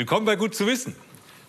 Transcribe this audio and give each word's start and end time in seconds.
Willkommen 0.00 0.24
bei 0.24 0.36
Gut 0.36 0.54
zu 0.54 0.66
wissen. 0.66 0.96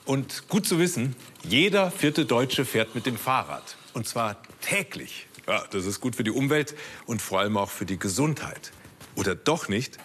Und 0.04 0.50
gut 0.50 0.68
zu 0.68 0.78
wissen, 0.78 1.16
jeder 1.42 1.90
vierte 1.90 2.26
Deutsche 2.26 2.66
fährt 2.66 2.96
mit 2.96 3.06
dem 3.06 3.16
Fahrrad. 3.16 3.78
Und 3.94 4.10
zwar 4.10 4.42
täglich. 4.60 5.28
Ja, 5.48 5.64
das 5.72 5.86
ist 5.86 6.02
gut 6.02 6.18
für 6.18 6.26
die 6.26 6.32
Umwelt 6.32 6.76
und 7.06 7.22
vor 7.22 7.40
allem 7.40 7.56
auch 7.56 7.70
für 7.70 7.86
die 7.86 7.98
Gesundheit. 7.98 8.74
Oder 9.16 9.36
doch 9.36 9.70
nicht? 9.70 10.00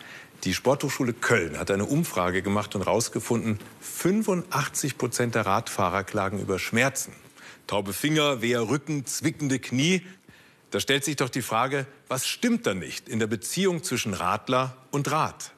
Die 0.45 0.55
Sporthochschule 0.55 1.13
Köln 1.13 1.59
hat 1.59 1.73
eine 1.73 1.87
Umfrage 1.87 2.41
gemacht 2.41 2.77
und 2.77 2.83
herausgefunden, 2.83 3.59
85 3.81 4.97
Prozent 4.97 5.35
der 5.35 5.45
Radfahrer 5.45 6.05
klagen 6.05 6.39
über 6.39 6.61
Schmerzen. 6.61 7.15
Taube 7.67 7.93
Finger, 7.93 8.43
weher 8.43 8.69
Rücken, 8.69 9.07
zwickende 9.07 9.59
Knie. 9.59 10.07
Da 10.71 10.79
stellt 10.79 11.05
sich 11.05 11.17
doch 11.17 11.31
die 11.31 11.43
Frage, 11.43 11.85
was 12.07 12.29
stimmt 12.29 12.65
da 12.65 12.75
nicht 12.75 13.09
in 13.09 13.19
der 13.19 13.27
Beziehung 13.27 13.83
zwischen 13.83 14.15
Radler 14.15 14.77
und 14.93 15.11
Rad? 15.11 15.51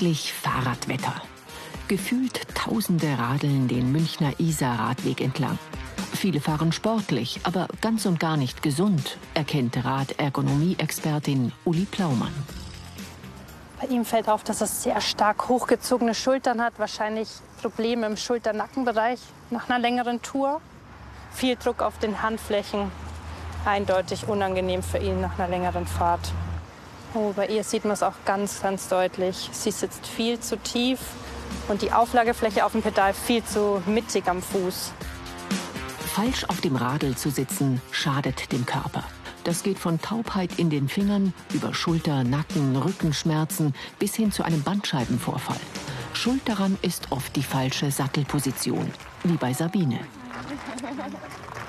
Endlich 0.00 0.32
Fahrradwetter. 0.32 1.12
Gefühlt 1.86 2.40
Tausende 2.54 3.18
radeln 3.18 3.68
den 3.68 3.92
Münchner 3.92 4.32
Isar-Radweg 4.40 5.20
entlang. 5.20 5.58
Viele 6.14 6.40
fahren 6.40 6.72
sportlich, 6.72 7.38
aber 7.42 7.68
ganz 7.82 8.06
und 8.06 8.18
gar 8.18 8.38
nicht 8.38 8.62
gesund, 8.62 9.18
erkennt 9.34 9.76
Radergonomie-Expertin 9.84 11.52
Uli 11.66 11.84
Plaumann. 11.84 12.32
Bei 13.78 13.88
ihm 13.88 14.06
fällt 14.06 14.30
auf, 14.30 14.42
dass 14.42 14.62
er 14.62 14.68
sehr 14.68 15.02
stark 15.02 15.50
hochgezogene 15.50 16.14
Schultern 16.14 16.62
hat, 16.62 16.78
wahrscheinlich 16.78 17.28
Probleme 17.60 18.06
im 18.06 18.16
Schulter-Nackenbereich 18.16 19.20
nach 19.50 19.68
einer 19.68 19.78
längeren 19.78 20.22
Tour. 20.22 20.62
Viel 21.30 21.56
Druck 21.56 21.82
auf 21.82 21.98
den 21.98 22.22
Handflächen, 22.22 22.90
eindeutig 23.66 24.26
unangenehm 24.26 24.82
für 24.82 24.96
ihn 24.96 25.20
nach 25.20 25.38
einer 25.38 25.48
längeren 25.48 25.86
Fahrt. 25.86 26.32
Oh, 27.12 27.32
bei 27.34 27.48
ihr 27.48 27.64
sieht 27.64 27.84
man 27.84 27.94
es 27.94 28.02
auch 28.02 28.14
ganz, 28.24 28.62
ganz 28.62 28.88
deutlich. 28.88 29.50
Sie 29.52 29.72
sitzt 29.72 30.06
viel 30.06 30.38
zu 30.38 30.56
tief 30.56 31.00
und 31.68 31.82
die 31.82 31.92
Auflagefläche 31.92 32.64
auf 32.64 32.72
dem 32.72 32.82
Pedal 32.82 33.14
viel 33.14 33.42
zu 33.44 33.82
mittig 33.86 34.28
am 34.28 34.40
Fuß. 34.40 34.92
Falsch 36.14 36.44
auf 36.44 36.60
dem 36.60 36.76
Radl 36.76 37.16
zu 37.16 37.30
sitzen, 37.30 37.80
schadet 37.90 38.52
dem 38.52 38.64
Körper. 38.64 39.04
Das 39.44 39.62
geht 39.62 39.78
von 39.78 40.00
Taubheit 40.00 40.58
in 40.58 40.70
den 40.70 40.88
Fingern 40.88 41.32
über 41.52 41.74
Schulter, 41.74 42.24
Nacken, 42.24 42.76
Rückenschmerzen 42.76 43.74
bis 43.98 44.14
hin 44.14 44.30
zu 44.30 44.44
einem 44.44 44.62
Bandscheibenvorfall. 44.62 45.60
Schuld 46.12 46.42
daran 46.44 46.78
ist 46.82 47.10
oft 47.10 47.34
die 47.36 47.42
falsche 47.42 47.90
Sattelposition, 47.90 48.90
wie 49.24 49.36
bei 49.36 49.52
Sabine. 49.52 49.98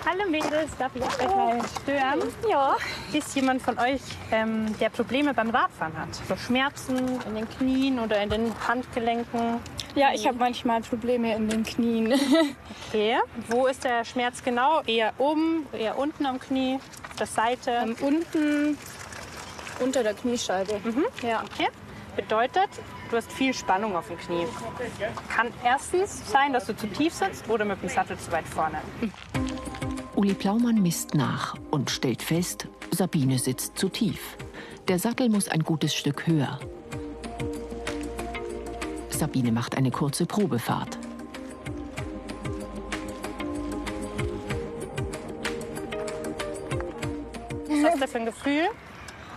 Hallo 0.03 0.30
Mädels, 0.30 0.71
darf 0.80 0.95
ich 0.95 1.03
euch 1.03 1.35
mal 1.35 1.59
stören? 1.83 2.21
Ja. 2.49 2.75
Ist 3.13 3.35
jemand 3.35 3.61
von 3.61 3.77
euch, 3.77 4.02
ähm, 4.31 4.75
der 4.80 4.89
Probleme 4.89 5.33
beim 5.33 5.52
Radfahren 5.52 5.95
hat? 5.95 6.09
So 6.27 6.35
Schmerzen 6.35 6.97
in 7.27 7.35
den 7.35 7.47
Knien 7.49 7.99
oder 7.99 8.22
in 8.22 8.29
den 8.31 8.52
Handgelenken? 8.67 9.59
Ja, 9.94 10.09
ich 10.13 10.25
habe 10.27 10.38
manchmal 10.39 10.81
Probleme 10.81 11.35
in 11.35 11.49
den 11.49 11.63
Knien. 11.63 12.13
Okay. 12.94 13.17
Wo 13.47 13.67
ist 13.67 13.85
der 13.85 14.03
Schmerz 14.03 14.44
genau? 14.44 14.81
Eher 14.85 15.13
oben, 15.17 15.66
eher 15.72 15.97
unten 15.97 16.25
am 16.25 16.41
Knie, 16.41 16.77
auf 17.09 17.16
der 17.16 17.25
Seite? 17.25 17.72
Ähm, 17.72 17.95
unten 18.02 18.77
unter 19.79 20.03
der 20.03 20.13
Kniescheibe. 20.13 20.81
Mhm. 20.83 21.05
Ja. 21.22 21.41
Okay. 21.53 21.69
Bedeutet, 22.17 22.67
du 23.09 23.16
hast 23.16 23.31
viel 23.31 23.53
Spannung 23.53 23.95
auf 23.95 24.07
dem 24.07 24.17
Knie. 24.17 24.45
Kann 25.33 25.53
erstens 25.63 26.29
sein, 26.29 26.52
dass 26.52 26.66
du 26.66 26.75
zu 26.75 26.88
tief 26.88 27.13
sitzt 27.13 27.49
oder 27.49 27.63
mit 27.63 27.81
dem 27.81 27.88
Sattel 27.88 28.17
zu 28.17 28.29
weit 28.33 28.45
vorne. 28.45 28.81
Uli 30.22 30.36
Plaumann 30.36 30.83
misst 30.83 31.16
nach 31.16 31.55
und 31.72 31.89
stellt 31.89 32.22
fest, 32.22 32.67
Sabine 32.91 33.39
sitzt 33.39 33.75
zu 33.75 33.89
tief. 33.89 34.38
Der 34.88 35.00
Sattel 35.00 35.29
muss 35.29 35.47
ein 35.47 35.63
gutes 35.63 35.96
Stück 35.96 36.28
höher. 36.28 36.59
Sabine 39.09 39.51
macht 39.51 39.75
eine 39.75 39.90
kurze 39.90 40.28
Probefahrt. 40.28 41.00
Was 47.67 47.84
hast 47.84 48.01
du 48.03 48.07
für 48.07 48.17
ein 48.19 48.25
Gefühl? 48.25 48.67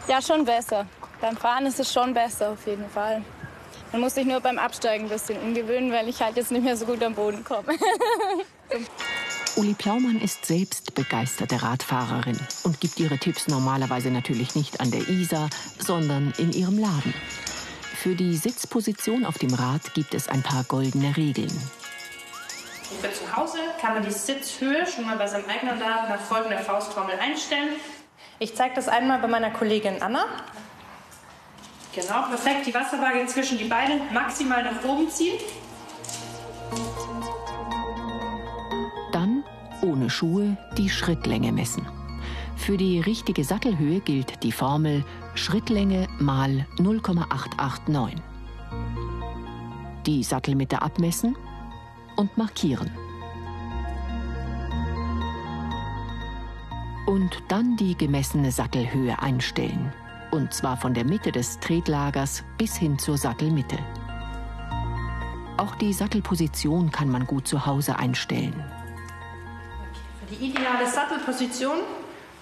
Ja, 0.07 0.21
schon 0.21 0.45
besser. 0.45 0.87
Beim 1.23 1.39
Fahren 1.39 1.65
ist 1.65 1.81
es 1.81 1.91
schon 1.91 2.13
besser 2.13 2.51
auf 2.51 2.67
jeden 2.67 2.91
Fall. 2.91 3.25
Man 3.91 4.03
muss 4.03 4.17
sich 4.17 4.27
nur 4.27 4.41
beim 4.41 4.59
Absteigen 4.59 5.05
ein 5.05 5.11
bisschen 5.11 5.41
umgewöhnen, 5.41 5.91
weil 5.91 6.11
ich 6.11 6.21
halt 6.21 6.37
jetzt 6.37 6.53
nicht 6.53 6.63
mehr 6.63 6.77
so 6.77 6.85
gut 6.85 7.03
am 7.03 7.15
Boden 7.15 7.43
komme. 7.43 7.73
Uli 9.57 9.75
Plaumann 9.75 10.21
ist 10.21 10.47
selbst 10.47 10.97
begeisterte 10.97 11.63
Radfahrerin 11.63 12.37
und 12.65 12.81
gibt 12.81 12.99
ihre 12.99 13.19
Tipps 13.19 13.47
normalerweise 13.47 14.11
natürlich 14.11 14.57
nicht 14.57 14.81
an 14.81 14.91
der 14.91 15.09
Isar, 15.09 15.49
sondern 15.79 16.33
in 16.39 16.53
ihrem 16.53 16.77
Laden. 16.77 17.15
Für 17.95 18.17
die 18.17 18.37
Sitzposition 18.37 19.25
auf 19.25 19.39
dem 19.39 19.55
Rad 19.55 19.95
gibt 19.95 20.13
es 20.13 20.29
ein 20.29 20.43
paar 20.43 20.65
goldene 20.65 21.17
Regeln. 21.17 21.53
Für 23.01 23.13
zu 23.13 23.37
Hause 23.37 23.59
kann 23.81 23.95
man 23.95 24.03
die 24.03 24.11
Sitzhöhe 24.11 24.87
schon 24.87 25.07
mal 25.07 25.17
bei 25.17 25.29
seinem 25.29 25.49
eigenen 25.49 25.79
Laden 25.79 26.09
nach 26.09 26.21
folgender 26.21 26.59
Faustformel 26.59 27.15
einstellen. 27.21 27.77
Ich 28.41 28.57
zeige 28.57 28.75
das 28.75 28.89
einmal 28.89 29.21
bei 29.21 29.29
meiner 29.29 29.53
Kollegin 29.53 30.03
Anna. 30.03 30.27
Genau, 31.95 32.23
perfekt. 32.23 32.67
Die 32.67 32.75
Wasserwaage 32.75 33.25
zwischen 33.27 33.57
die 33.57 33.65
Beine 33.65 34.01
maximal 34.13 34.65
nach 34.65 34.85
oben 34.85 35.09
ziehen. 35.09 35.39
Ohne 40.05 40.11
Schuhe, 40.11 40.57
die 40.77 40.91
Schrittlänge 40.91 41.51
messen. 41.51 41.87
Für 42.57 42.77
die 42.77 43.01
richtige 43.01 43.43
Sattelhöhe 43.43 44.01
gilt 44.01 44.43
die 44.43 44.53
Formel 44.53 45.03
Schrittlänge 45.35 46.09
mal 46.19 46.67
0,889. 46.79 48.21
Die 50.05 50.23
Sattelmitte 50.23 50.83
abmessen 50.83 51.37
und 52.17 52.37
markieren. 52.37 52.91
Und 57.07 57.43
dann 57.49 57.77
die 57.79 57.97
gemessene 57.97 58.53
Sattelhöhe 58.53 59.19
einstellen. 59.23 59.91
Und 60.31 60.53
zwar 60.53 60.77
von 60.77 60.93
der 60.93 61.07
Mitte 61.07 61.33
des 61.33 61.59
Tretlagers 61.61 62.45
bis 62.59 62.77
hin 62.77 62.99
zur 62.99 63.17
Sattelmitte. 63.17 63.79
Auch 65.57 65.75
die 65.77 65.95
Sattelposition 65.95 66.91
kann 66.91 67.09
man 67.09 67.27
gut 67.27 67.49
zu 67.49 67.65
Hause 67.65 67.99
einstellen. 67.99 68.74
Für 70.27 70.37
die 70.37 70.47
ideale 70.47 70.87
Sattelposition 70.87 71.81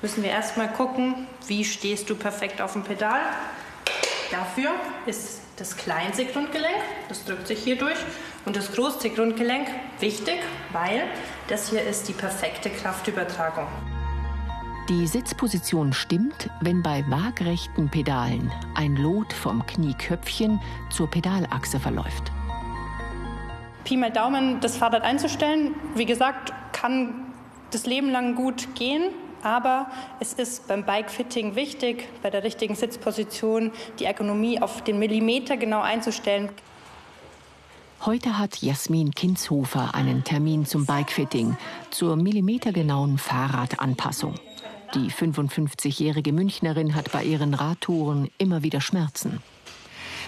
müssen 0.02 0.22
wir 0.22 0.30
erstmal 0.30 0.68
gucken, 0.68 1.26
wie 1.48 1.64
stehst 1.64 2.08
du 2.08 2.14
perfekt 2.14 2.60
auf 2.60 2.74
dem 2.74 2.84
Pedal. 2.84 3.20
Dafür 4.30 4.70
ist 5.06 5.40
das 5.56 5.76
kleinste 5.76 6.26
Grundgelenk, 6.26 6.76
das 7.08 7.24
drückt 7.24 7.48
sich 7.48 7.58
hier 7.58 7.76
durch, 7.76 7.96
und 8.44 8.54
das 8.54 8.72
große 8.72 9.10
Grundgelenk 9.10 9.66
wichtig, 9.98 10.38
weil 10.72 11.02
das 11.48 11.70
hier 11.70 11.82
ist 11.82 12.08
die 12.08 12.12
perfekte 12.12 12.70
Kraftübertragung. 12.70 13.66
Die 14.88 15.06
Sitzposition 15.06 15.92
stimmt, 15.92 16.50
wenn 16.60 16.82
bei 16.82 17.04
waagrechten 17.08 17.88
Pedalen 17.88 18.52
ein 18.76 18.94
Lot 18.96 19.32
vom 19.32 19.66
Knieköpfchen 19.66 20.60
zur 20.90 21.10
Pedalachse 21.10 21.80
verläuft. 21.80 22.30
Pi 23.84 23.96
mal 23.96 24.12
Daumen, 24.12 24.60
das 24.60 24.76
Fahrrad 24.76 25.02
einzustellen, 25.02 25.74
wie 25.96 26.06
gesagt, 26.06 26.52
kann 26.72 27.21
das 27.74 27.86
Leben 27.86 28.10
lang 28.10 28.34
gut 28.34 28.74
gehen, 28.74 29.10
aber 29.42 29.90
es 30.20 30.34
ist 30.34 30.68
beim 30.68 30.84
Bikefitting 30.84 31.54
wichtig, 31.56 32.08
bei 32.22 32.30
der 32.30 32.44
richtigen 32.44 32.74
Sitzposition 32.74 33.72
die 33.98 34.04
Ergonomie 34.04 34.60
auf 34.60 34.82
den 34.84 34.98
Millimeter 34.98 35.56
genau 35.56 35.80
einzustellen. 35.80 36.50
Heute 38.04 38.38
hat 38.38 38.62
Jasmin 38.62 39.12
Kinshofer 39.12 39.94
einen 39.94 40.24
Termin 40.24 40.66
zum 40.66 40.86
Bikefitting, 40.86 41.56
zur 41.90 42.16
millimetergenauen 42.16 43.16
Fahrradanpassung. 43.16 44.34
Die 44.94 45.10
55-jährige 45.10 46.32
Münchnerin 46.32 46.94
hat 46.94 47.12
bei 47.12 47.24
ihren 47.24 47.54
Radtouren 47.54 48.28
immer 48.38 48.62
wieder 48.62 48.80
Schmerzen. 48.80 49.40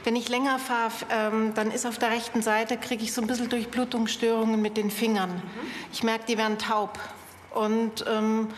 Wenn 0.05 0.17
ich 0.17 0.29
länger 0.29 0.59
fahre, 0.59 0.93
ähm, 1.11 1.53
dann 1.55 1.71
ist 1.71 1.87
auf 1.87 1.99
der 1.99 2.11
rechten 2.11 2.43
Seite, 2.43 2.77
kriege 2.77 3.03
ich 3.03 3.13
so 3.13 3.21
ein 3.21 3.27
bisschen 3.27 3.49
Durchblutungsstörungen 3.49 4.61
mit 4.61 4.77
den 4.77 4.91
Fingern. 4.91 5.43
Ich 5.93 6.03
merke, 6.03 6.27
die 6.29 6.39
werden 6.39 6.59
taub. 6.59 6.99
Und 7.55 8.05
ähm, 8.09 8.49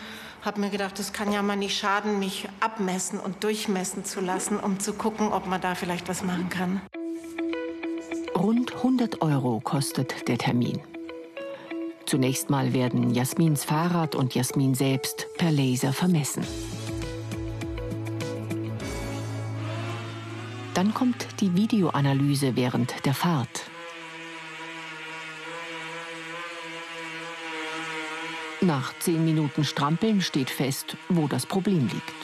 habe 0.42 0.60
mir 0.60 0.70
gedacht, 0.70 0.98
das 0.98 1.12
kann 1.12 1.32
ja 1.32 1.42
mal 1.42 1.56
nicht 1.56 1.76
schaden, 1.76 2.18
mich 2.18 2.48
abmessen 2.60 3.18
und 3.18 3.42
durchmessen 3.44 4.04
zu 4.04 4.20
lassen, 4.20 4.58
um 4.58 4.78
zu 4.78 4.94
gucken, 4.94 5.32
ob 5.32 5.46
man 5.46 5.60
da 5.60 5.74
vielleicht 5.74 6.08
was 6.08 6.22
machen 6.22 6.48
kann. 6.48 6.80
Rund 8.36 8.74
100 8.76 9.22
Euro 9.22 9.60
kostet 9.60 10.28
der 10.28 10.38
Termin. 10.38 10.80
Zunächst 12.06 12.50
mal 12.50 12.72
werden 12.72 13.12
Jasmins 13.12 13.64
Fahrrad 13.64 14.14
und 14.14 14.34
Jasmin 14.34 14.74
selbst 14.74 15.26
per 15.36 15.50
Laser 15.50 15.92
vermessen. 15.92 16.46
Dann 20.74 20.94
kommt 20.94 21.26
die 21.40 21.56
Videoanalyse 21.56 22.54
während 22.54 23.04
der 23.06 23.14
Fahrt. 23.14 23.64
Nach 28.62 28.98
zehn 29.00 29.22
Minuten 29.22 29.64
Strampeln 29.64 30.22
steht 30.22 30.48
fest, 30.48 30.96
wo 31.10 31.28
das 31.28 31.44
Problem 31.44 31.88
liegt. 31.88 32.14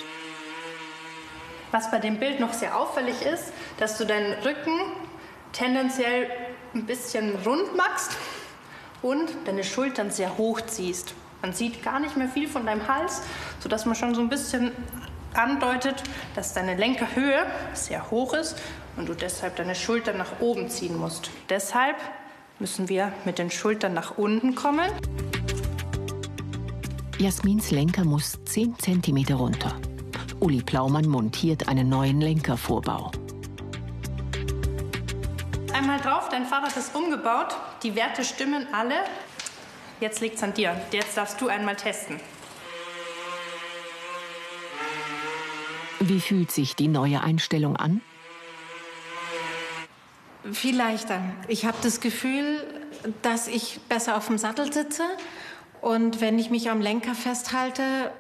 Was 1.72 1.90
bei 1.90 1.98
dem 1.98 2.18
Bild 2.18 2.40
noch 2.40 2.54
sehr 2.54 2.76
auffällig 2.76 3.20
ist, 3.22 3.52
dass 3.78 3.98
du 3.98 4.06
deinen 4.06 4.32
Rücken 4.42 4.78
tendenziell 5.52 6.30
ein 6.74 6.86
bisschen 6.86 7.36
rund 7.44 7.76
machst 7.76 8.16
und 9.02 9.28
deine 9.44 9.62
Schultern 9.62 10.10
sehr 10.10 10.38
hoch 10.38 10.62
ziehst. 10.62 11.14
Man 11.42 11.52
sieht 11.52 11.82
gar 11.82 12.00
nicht 12.00 12.16
mehr 12.16 12.28
viel 12.28 12.48
von 12.48 12.64
deinem 12.64 12.88
Hals, 12.88 13.22
sodass 13.60 13.84
man 13.84 13.94
schon 13.94 14.14
so 14.14 14.22
ein 14.22 14.30
bisschen 14.30 14.72
andeutet, 15.34 16.02
dass 16.34 16.54
deine 16.54 16.76
Lenkerhöhe 16.76 17.44
sehr 17.74 18.10
hoch 18.10 18.32
ist 18.32 18.56
und 18.96 19.06
du 19.08 19.14
deshalb 19.14 19.56
deine 19.56 19.74
Schultern 19.74 20.16
nach 20.16 20.40
oben 20.40 20.70
ziehen 20.70 20.96
musst. 20.96 21.30
Deshalb 21.50 21.96
müssen 22.58 22.88
wir 22.88 23.12
mit 23.26 23.38
den 23.38 23.50
Schultern 23.50 23.92
nach 23.92 24.16
unten 24.16 24.54
kommen. 24.54 24.90
Jasmins 27.22 27.70
Lenker 27.70 28.04
muss 28.04 28.36
10 28.46 28.74
cm 28.80 29.36
runter. 29.36 29.80
Uli 30.40 30.60
Plaumann 30.60 31.06
montiert 31.06 31.68
einen 31.68 31.88
neuen 31.88 32.20
Lenkervorbau. 32.20 33.12
Einmal 35.72 36.00
drauf, 36.00 36.28
dein 36.30 36.44
Fahrrad 36.44 36.76
ist 36.76 36.96
umgebaut. 36.96 37.54
Die 37.84 37.94
Werte 37.94 38.24
stimmen 38.24 38.66
alle. 38.72 39.04
Jetzt 40.00 40.20
liegt 40.20 40.34
es 40.34 40.42
an 40.42 40.52
dir. 40.52 40.76
Jetzt 40.90 41.16
darfst 41.16 41.40
du 41.40 41.46
einmal 41.46 41.76
testen. 41.76 42.18
Wie 46.00 46.20
fühlt 46.20 46.50
sich 46.50 46.74
die 46.74 46.88
neue 46.88 47.20
Einstellung 47.20 47.76
an? 47.76 48.00
Viel 50.50 50.76
leichter. 50.76 51.22
Ich 51.46 51.66
habe 51.66 51.76
das 51.82 52.00
Gefühl, 52.00 52.66
dass 53.22 53.46
ich 53.46 53.78
besser 53.88 54.16
auf 54.16 54.26
dem 54.26 54.38
Sattel 54.38 54.72
sitze. 54.72 55.04
Und 55.82 56.20
wenn 56.20 56.38
ich 56.38 56.48
mich 56.48 56.70
am 56.70 56.80
Lenker 56.80 57.14
festhalte, 57.14 58.12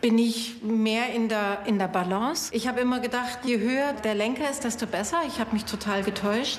bin 0.00 0.18
ich 0.18 0.62
mehr 0.62 1.12
in 1.12 1.28
der, 1.28 1.66
in 1.66 1.78
der 1.78 1.86
Balance. 1.86 2.52
Ich 2.54 2.66
habe 2.66 2.80
immer 2.80 3.00
gedacht, 3.00 3.40
je 3.44 3.58
höher 3.58 3.92
der 3.92 4.14
Lenker 4.14 4.50
ist, 4.50 4.64
desto 4.64 4.86
besser. 4.86 5.18
Ich 5.28 5.38
habe 5.38 5.52
mich 5.52 5.66
total 5.66 6.02
getäuscht. 6.02 6.58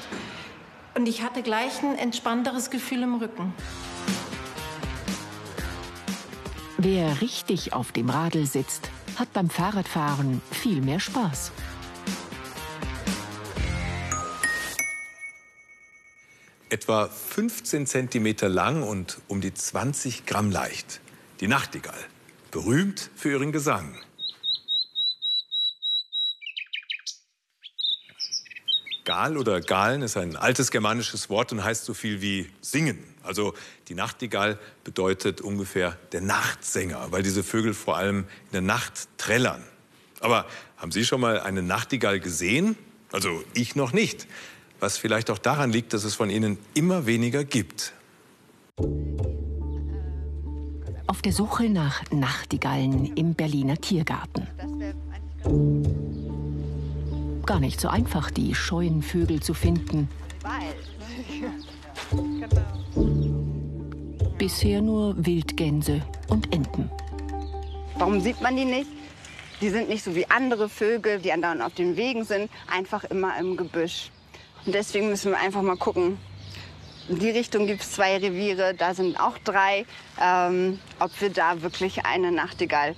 Und 0.93 1.07
ich 1.07 1.23
hatte 1.23 1.41
gleich 1.41 1.81
ein 1.81 1.97
entspannteres 1.97 2.69
Gefühl 2.69 3.01
im 3.01 3.15
Rücken. 3.15 3.55
Wer 6.77 7.21
richtig 7.21 7.73
auf 7.73 7.91
dem 7.91 8.11
Radl 8.11 8.45
sitzt, 8.45 8.91
hat 9.17 9.33
beim 9.33 9.49
Fahrradfahren 9.49 10.43
viel 10.51 10.81
mehr 10.81 10.99
Spaß. 10.99 11.51
Etwa 16.71 17.09
15 17.09 17.85
Zentimeter 17.85 18.47
lang 18.47 18.81
und 18.81 19.17
um 19.27 19.41
die 19.41 19.53
20 19.53 20.25
Gramm 20.25 20.51
leicht. 20.51 21.01
Die 21.41 21.49
Nachtigall 21.49 21.99
berühmt 22.49 23.09
für 23.13 23.29
ihren 23.31 23.51
Gesang. 23.51 23.93
Gal 29.03 29.35
oder 29.35 29.59
Galen 29.59 30.01
ist 30.01 30.15
ein 30.15 30.37
altes 30.37 30.71
germanisches 30.71 31.29
Wort 31.29 31.51
und 31.51 31.61
heißt 31.61 31.83
so 31.83 31.93
viel 31.93 32.21
wie 32.21 32.49
singen. 32.61 33.03
Also 33.21 33.53
die 33.89 33.93
Nachtigall 33.93 34.57
bedeutet 34.85 35.41
ungefähr 35.41 35.97
der 36.13 36.21
Nachtsänger, 36.21 37.11
weil 37.11 37.21
diese 37.21 37.43
Vögel 37.43 37.73
vor 37.73 37.97
allem 37.97 38.19
in 38.45 38.51
der 38.53 38.61
Nacht 38.61 39.09
trällern. 39.17 39.61
Aber 40.21 40.45
haben 40.77 40.93
Sie 40.93 41.03
schon 41.03 41.19
mal 41.19 41.41
eine 41.41 41.63
Nachtigall 41.63 42.21
gesehen? 42.21 42.77
Also 43.11 43.43
ich 43.55 43.75
noch 43.75 43.91
nicht. 43.91 44.25
Was 44.81 44.97
vielleicht 44.97 45.29
auch 45.29 45.37
daran 45.37 45.71
liegt, 45.71 45.93
dass 45.93 46.03
es 46.03 46.15
von 46.15 46.29
ihnen 46.29 46.57
immer 46.73 47.05
weniger 47.05 47.45
gibt. 47.45 47.93
auf 51.11 51.21
der 51.21 51.33
Suche 51.33 51.69
nach 51.69 52.01
Nachtigallen 52.09 53.17
im 53.17 53.33
Berliner 53.33 53.75
Tiergarten. 53.75 54.47
Gar 57.45 57.59
nicht 57.59 57.81
so 57.81 57.89
einfach, 57.89 58.31
die 58.31 58.55
scheuen 58.55 59.03
Vögel 59.03 59.41
zu 59.41 59.53
finden. 59.53 60.07
Bisher 64.37 64.81
nur 64.81 65.13
Wildgänse 65.25 66.01
und 66.29 66.51
Enten. 66.53 66.89
Warum 67.97 68.21
sieht 68.21 68.41
man 68.41 68.55
die 68.55 68.63
nicht? 68.63 68.89
Die 69.59 69.69
sind 69.69 69.89
nicht 69.89 70.05
so 70.05 70.15
wie 70.15 70.27
andere 70.27 70.69
Vögel, 70.69 71.19
die 71.19 71.33
andauernd 71.33 71.61
auf 71.61 71.73
den 71.73 71.97
Wegen 71.97 72.23
sind, 72.23 72.49
einfach 72.67 73.03
immer 73.03 73.37
im 73.37 73.57
Gebüsch. 73.57 74.11
Und 74.65 74.75
deswegen 74.75 75.09
müssen 75.09 75.31
wir 75.31 75.39
einfach 75.39 75.61
mal 75.61 75.77
gucken, 75.77 76.17
in 77.09 77.19
die 77.19 77.29
Richtung 77.29 77.67
gibt 77.67 77.81
es 77.81 77.91
zwei 77.91 78.17
Reviere, 78.17 78.73
da 78.73 78.93
sind 78.93 79.19
auch 79.19 79.37
drei. 79.39 79.85
Ähm, 80.21 80.79
ob 80.99 81.19
wir 81.19 81.29
da 81.29 81.61
wirklich 81.61 82.05
eine 82.05 82.31
Nachtigall 82.31 82.95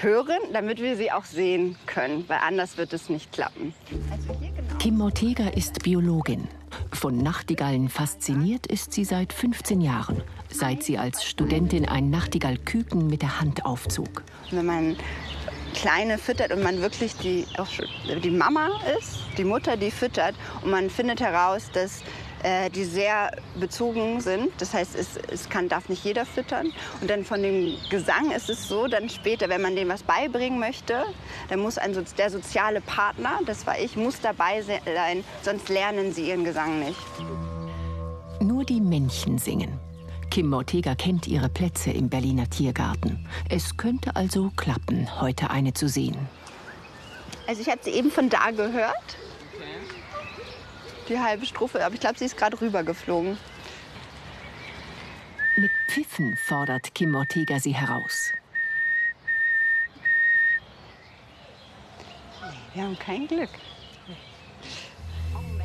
hören, 0.00 0.38
damit 0.52 0.80
wir 0.80 0.96
sie 0.96 1.12
auch 1.12 1.24
sehen 1.24 1.76
können, 1.86 2.24
weil 2.28 2.38
anders 2.46 2.76
wird 2.76 2.92
es 2.92 3.08
nicht 3.08 3.32
klappen. 3.32 3.74
Also 4.10 4.32
genau. 4.40 4.78
Kim 4.78 5.00
Ortega 5.00 5.48
ist 5.48 5.82
Biologin. 5.82 6.48
Von 6.92 7.18
Nachtigallen 7.18 7.88
fasziniert 7.88 8.66
ist 8.66 8.92
sie 8.92 9.04
seit 9.04 9.32
15 9.32 9.80
Jahren, 9.80 10.22
seit 10.50 10.82
sie 10.82 10.98
als 10.98 11.24
Studentin 11.24 11.86
ein 11.86 12.10
Nachtigallküken 12.10 13.06
mit 13.06 13.22
der 13.22 13.40
Hand 13.40 13.66
aufzog. 13.66 14.22
Wenn 14.50 14.66
man 14.66 14.96
Kleine 15.74 16.18
füttert 16.18 16.52
und 16.52 16.62
man 16.62 16.80
wirklich 16.80 17.16
die, 17.16 17.46
die 18.22 18.30
Mama 18.30 18.68
ist, 18.98 19.18
die 19.38 19.44
Mutter, 19.44 19.76
die 19.76 19.90
füttert 19.90 20.34
und 20.62 20.70
man 20.70 20.90
findet 20.90 21.20
heraus, 21.20 21.70
dass 21.72 22.02
äh, 22.42 22.70
die 22.70 22.84
sehr 22.84 23.30
bezogen 23.58 24.20
sind. 24.20 24.50
Das 24.58 24.74
heißt, 24.74 24.96
es, 24.96 25.16
es 25.30 25.48
kann, 25.48 25.68
darf 25.68 25.88
nicht 25.88 26.04
jeder 26.04 26.26
füttern. 26.26 26.72
Und 27.00 27.08
dann 27.08 27.24
von 27.24 27.42
dem 27.42 27.76
Gesang 27.90 28.30
ist 28.32 28.50
es 28.50 28.68
so, 28.68 28.88
dann 28.88 29.08
später, 29.08 29.48
wenn 29.48 29.62
man 29.62 29.76
dem 29.76 29.88
was 29.88 30.02
beibringen 30.02 30.58
möchte, 30.58 31.04
dann 31.48 31.60
muss 31.60 31.78
ein, 31.78 31.96
der 32.18 32.30
soziale 32.30 32.80
Partner, 32.80 33.40
das 33.46 33.66
war 33.66 33.78
ich, 33.78 33.96
muss 33.96 34.20
dabei 34.20 34.62
sein, 34.62 35.24
sonst 35.42 35.68
lernen 35.68 36.12
sie 36.12 36.28
ihren 36.28 36.44
Gesang 36.44 36.80
nicht. 36.80 36.98
Nur 38.40 38.64
die 38.64 38.80
Männchen 38.80 39.38
singen. 39.38 39.81
Kim 40.32 40.54
Ortega 40.54 40.94
kennt 40.94 41.28
ihre 41.28 41.50
Plätze 41.50 41.90
im 41.90 42.08
Berliner 42.08 42.48
Tiergarten. 42.48 43.28
Es 43.50 43.76
könnte 43.76 44.16
also 44.16 44.50
klappen, 44.56 45.20
heute 45.20 45.50
eine 45.50 45.74
zu 45.74 45.90
sehen. 45.90 46.16
Also 47.46 47.60
ich 47.60 47.68
habe 47.68 47.80
sie 47.82 47.90
eben 47.90 48.10
von 48.10 48.30
da 48.30 48.50
gehört 48.50 49.18
die 51.10 51.18
halbe 51.18 51.44
Strophe, 51.44 51.84
aber 51.84 51.94
ich 51.94 52.00
glaube, 52.00 52.18
sie 52.18 52.24
ist 52.24 52.38
gerade 52.38 52.58
rübergeflogen. 52.58 53.36
Mit 55.58 55.70
Pfiffen 55.90 56.34
fordert 56.38 56.94
Kim 56.94 57.14
Ortega 57.14 57.60
sie 57.60 57.74
heraus. 57.74 58.32
Wir 62.72 62.84
haben 62.84 62.98
kein 62.98 63.28
Glück. 63.28 63.50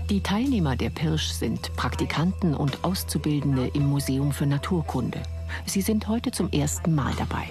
Die 0.10 0.24
Teilnehmer 0.24 0.78
der 0.78 0.90
Pirsch 0.90 1.28
sind 1.32 1.76
Praktikanten 1.76 2.54
und 2.54 2.86
Auszubildende 2.86 3.68
im 3.74 3.88
Museum 3.88 4.32
für 4.32 4.46
Naturkunde. 4.46 5.22
Sie 5.66 5.82
sind 5.82 6.08
heute 6.08 6.32
zum 6.32 6.50
ersten 6.50 6.96
Mal 6.96 7.12
dabei. 7.18 7.50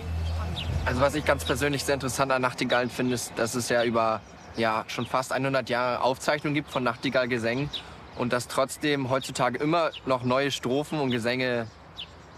Also 0.87 1.03
was 1.03 1.15
ich 1.15 1.27
ganz 1.27 1.45
persönlich 1.45 1.85
sehr 1.85 1.97
interessant 1.97 2.33
an 2.33 2.41
Nachtigallen 2.41 2.89
finde, 2.89 3.15
ist, 3.15 3.33
dass 3.37 3.55
es 3.57 3.69
ja 3.69 3.85
über 3.85 4.23
ja, 4.57 4.87
schon 4.87 5.05
fast 5.05 5.33
100 5.33 5.69
Jahre 5.69 6.01
Aufzeichnungen 6.01 6.55
gibt 6.55 6.71
von 6.71 6.83
Nachtigallgesängen 6.83 7.69
und 8.17 8.33
dass 8.33 8.49
trotzdem 8.49 9.11
heutzutage 9.11 9.59
immer 9.59 9.91
noch 10.07 10.25
neue 10.25 10.51
Strophen 10.51 10.99
und 10.99 11.11
Gesänge 11.11 11.67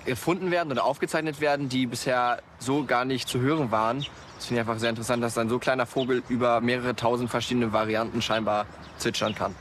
erfunden 0.04 0.50
werden 0.50 0.72
oder 0.72 0.84
aufgezeichnet 0.84 1.40
werden, 1.40 1.68
die 1.68 1.86
bisher 1.86 2.42
so 2.58 2.82
gar 2.84 3.04
nicht 3.04 3.28
zu 3.28 3.38
hören 3.38 3.70
waren. 3.70 3.98
Das 4.34 4.46
finde 4.46 4.62
ich 4.62 4.68
einfach 4.68 4.80
sehr 4.80 4.90
interessant, 4.90 5.22
dass 5.22 5.38
ein 5.38 5.48
so 5.48 5.60
kleiner 5.60 5.86
Vogel 5.86 6.24
über 6.28 6.60
mehrere 6.60 6.96
tausend 6.96 7.30
verschiedene 7.30 7.72
Varianten 7.72 8.20
scheinbar 8.20 8.66
zwitschern 8.98 9.36
kann. 9.36 9.54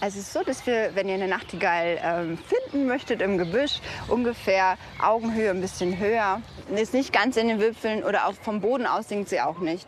Also 0.00 0.18
es 0.18 0.26
ist 0.26 0.32
so, 0.34 0.42
dass 0.42 0.66
wir, 0.66 0.90
wenn 0.94 1.08
ihr 1.08 1.14
eine 1.14 1.28
Nachtigall 1.28 1.98
ähm, 2.02 2.38
finden 2.38 2.86
möchtet 2.86 3.22
im 3.22 3.38
Gebüsch, 3.38 3.80
ungefähr 4.08 4.76
Augenhöhe, 5.02 5.50
ein 5.50 5.62
bisschen 5.62 5.98
höher, 5.98 6.42
ist 6.74 6.92
nicht 6.92 7.14
ganz 7.14 7.36
in 7.36 7.48
den 7.48 7.60
Wipfeln 7.60 8.04
oder 8.04 8.26
auch 8.26 8.34
vom 8.34 8.60
Boden 8.60 8.86
aus 8.86 9.08
singt 9.08 9.28
sie 9.30 9.40
auch 9.40 9.58
nicht. 9.58 9.86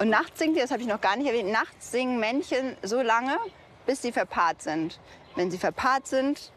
Und 0.00 0.10
nachts 0.10 0.40
singt 0.40 0.56
sie, 0.56 0.60
das 0.60 0.72
habe 0.72 0.82
ich 0.82 0.88
noch 0.88 1.00
gar 1.00 1.16
nicht 1.16 1.28
erwähnt, 1.28 1.50
nachts 1.50 1.92
singen 1.92 2.18
Männchen 2.18 2.76
so 2.82 3.00
lange, 3.00 3.36
bis 3.86 4.02
sie 4.02 4.10
verpaart 4.10 4.62
sind. 4.62 4.98
Wenn 5.36 5.50
sie 5.50 5.58
verpaart 5.58 6.08
sind, 6.08 6.52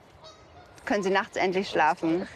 können 0.85 1.03
sie 1.03 1.11
nachts 1.11 1.37
endlich 1.37 1.69
schlafen. 1.69 2.27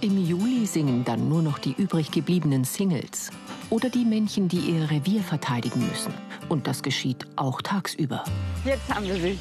Im 0.00 0.24
Juli 0.24 0.66
singen 0.66 1.04
dann 1.04 1.28
nur 1.28 1.42
noch 1.42 1.58
die 1.58 1.72
übrig 1.72 2.12
gebliebenen 2.12 2.64
Singles 2.64 3.30
oder 3.74 3.90
die 3.90 4.04
Männchen, 4.04 4.46
die 4.46 4.58
ihr 4.58 4.88
Revier 4.88 5.20
verteidigen 5.20 5.84
müssen. 5.88 6.14
Und 6.48 6.68
das 6.68 6.80
geschieht 6.80 7.26
auch 7.34 7.60
tagsüber. 7.60 8.22
Jetzt 8.64 8.88
haben 8.94 9.04
wir 9.04 9.16
sie. 9.16 9.36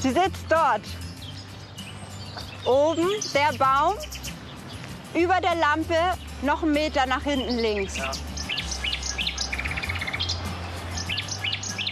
Sie 0.00 0.08
sitzt 0.08 0.46
dort. 0.48 0.80
Oben 2.64 3.08
der 3.32 3.56
Baum, 3.56 3.94
über 5.14 5.40
der 5.40 5.54
Lampe 5.54 5.94
noch 6.42 6.64
einen 6.64 6.72
Meter 6.72 7.06
nach 7.06 7.22
hinten 7.22 7.56
links. 7.58 7.96
Ja. 7.96 8.10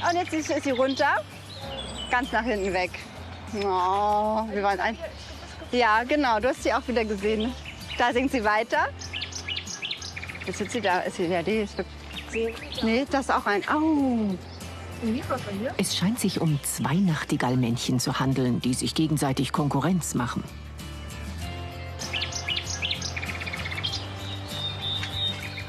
Und 0.08 0.16
jetzt 0.16 0.32
ist 0.32 0.64
sie 0.64 0.70
runter, 0.72 1.22
ganz 2.10 2.32
nach 2.32 2.42
hinten 2.42 2.72
weg. 2.72 2.90
Oh, 3.54 4.48
wir 4.50 4.62
waren 4.64 4.80
ein 4.80 4.98
ja, 5.70 6.02
genau, 6.04 6.38
du 6.38 6.48
hast 6.48 6.62
sie 6.62 6.74
auch 6.74 6.86
wieder 6.86 7.04
gesehen. 7.04 7.54
Da 7.96 8.12
singt 8.12 8.30
sie 8.30 8.44
weiter. 8.44 8.88
Jetzt 10.46 10.58
sitzt 10.58 10.72
sie 10.72 10.80
da, 10.80 11.00
ist 11.00 11.16
sie, 11.16 11.26
ja, 11.26 11.42
die 11.42 11.58
ist 11.58 11.76
Nee, 12.82 13.04
das 13.10 13.26
ist 13.26 13.30
auch 13.30 13.46
ein 13.46 13.62
Au. 13.68 14.34
Es 15.76 15.96
scheint 15.96 16.18
sich 16.18 16.40
um 16.40 16.58
zwei 16.62 16.94
Nachtigallmännchen 16.94 17.98
zu 17.98 18.20
handeln, 18.20 18.60
die 18.60 18.72
sich 18.72 18.94
gegenseitig 18.94 19.52
Konkurrenz 19.52 20.14
machen. 20.14 20.44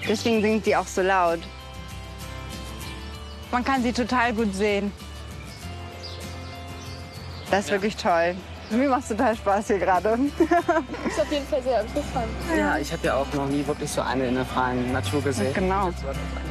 Deswegen 0.07 0.41
singt 0.41 0.65
die 0.65 0.75
auch 0.75 0.87
so 0.87 1.01
laut. 1.01 1.39
Man 3.51 3.63
kann 3.63 3.81
sie 3.83 3.93
total 3.93 4.33
gut 4.33 4.53
sehen. 4.53 4.91
Das 7.49 7.65
ist 7.65 7.71
wirklich 7.71 7.95
toll. 7.95 8.35
Mir 8.73 8.89
macht 8.89 9.07
total 9.07 9.35
Spaß 9.35 9.67
hier 9.67 9.79
gerade. 9.79 10.09
Ist 11.07 11.21
auf 11.21 11.31
jeden 11.31 11.45
Fall 11.45 11.61
sehr 11.61 11.81
interessant. 11.81 12.27
Ja, 12.57 12.77
ich 12.77 12.91
habe 12.91 13.05
ja 13.05 13.15
auch 13.15 13.31
noch 13.33 13.47
nie 13.47 13.65
wirklich 13.65 13.89
so 13.89 14.01
eine 14.01 14.27
in 14.27 14.35
der 14.35 14.45
freien 14.45 14.91
Natur 14.91 15.21
gesehen. 15.21 15.53
Genau. 15.53 15.91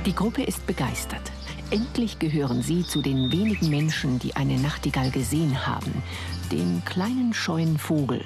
Die 0.07 0.14
Gruppe 0.14 0.43
ist 0.45 0.67
begeistert. 0.67 1.33
Endlich 1.71 2.19
gehören 2.19 2.62
sie 2.62 2.87
zu 2.87 3.02
den 3.02 3.33
wenigen 3.33 3.71
Menschen, 3.71 4.19
die 4.19 4.37
eine 4.37 4.59
Nachtigall 4.59 5.11
gesehen 5.11 5.67
haben. 5.67 6.02
Den 6.50 6.83
kleinen 6.85 7.33
scheuen 7.33 7.79
Vogel, 7.79 8.25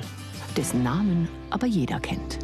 dessen 0.56 0.82
Namen 0.82 1.28
aber 1.50 1.66
jeder 1.66 2.00
kennt. 2.00 2.38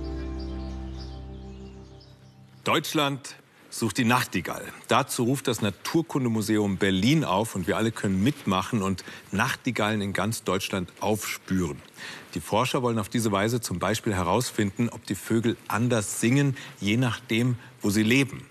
Deutschland 2.65 3.35
sucht 3.73 3.97
die 3.97 4.05
Nachtigall. 4.05 4.65
Dazu 4.89 5.25
ruft 5.25 5.49
das 5.49 5.63
Naturkundemuseum 5.63 6.77
Berlin 6.77 7.25
auf 7.25 7.55
und 7.55 7.67
wir 7.67 7.79
alle 7.79 7.91
können 7.91 8.23
mitmachen 8.23 8.83
und 8.83 9.03
Nachtigallen 9.33 10.03
in 10.03 10.13
ganz 10.13 10.45
Deutschland 10.45 10.93
aufspüren. 11.01 11.81
Die 12.35 12.41
Forscher 12.41 12.83
wollen 12.83 12.99
auf 12.99 13.09
diese 13.09 13.33
Weise 13.33 13.61
zum 13.61 13.79
Beispiel 13.79 14.15
herausfinden, 14.15 14.91
ob 14.91 15.07
die 15.07 15.15
Vögel 15.15 15.57
anders 15.69 16.21
singen, 16.21 16.57
je 16.81 16.99
nachdem, 16.99 17.57
wo 17.81 17.89
sie 17.89 18.03
leben. 18.03 18.47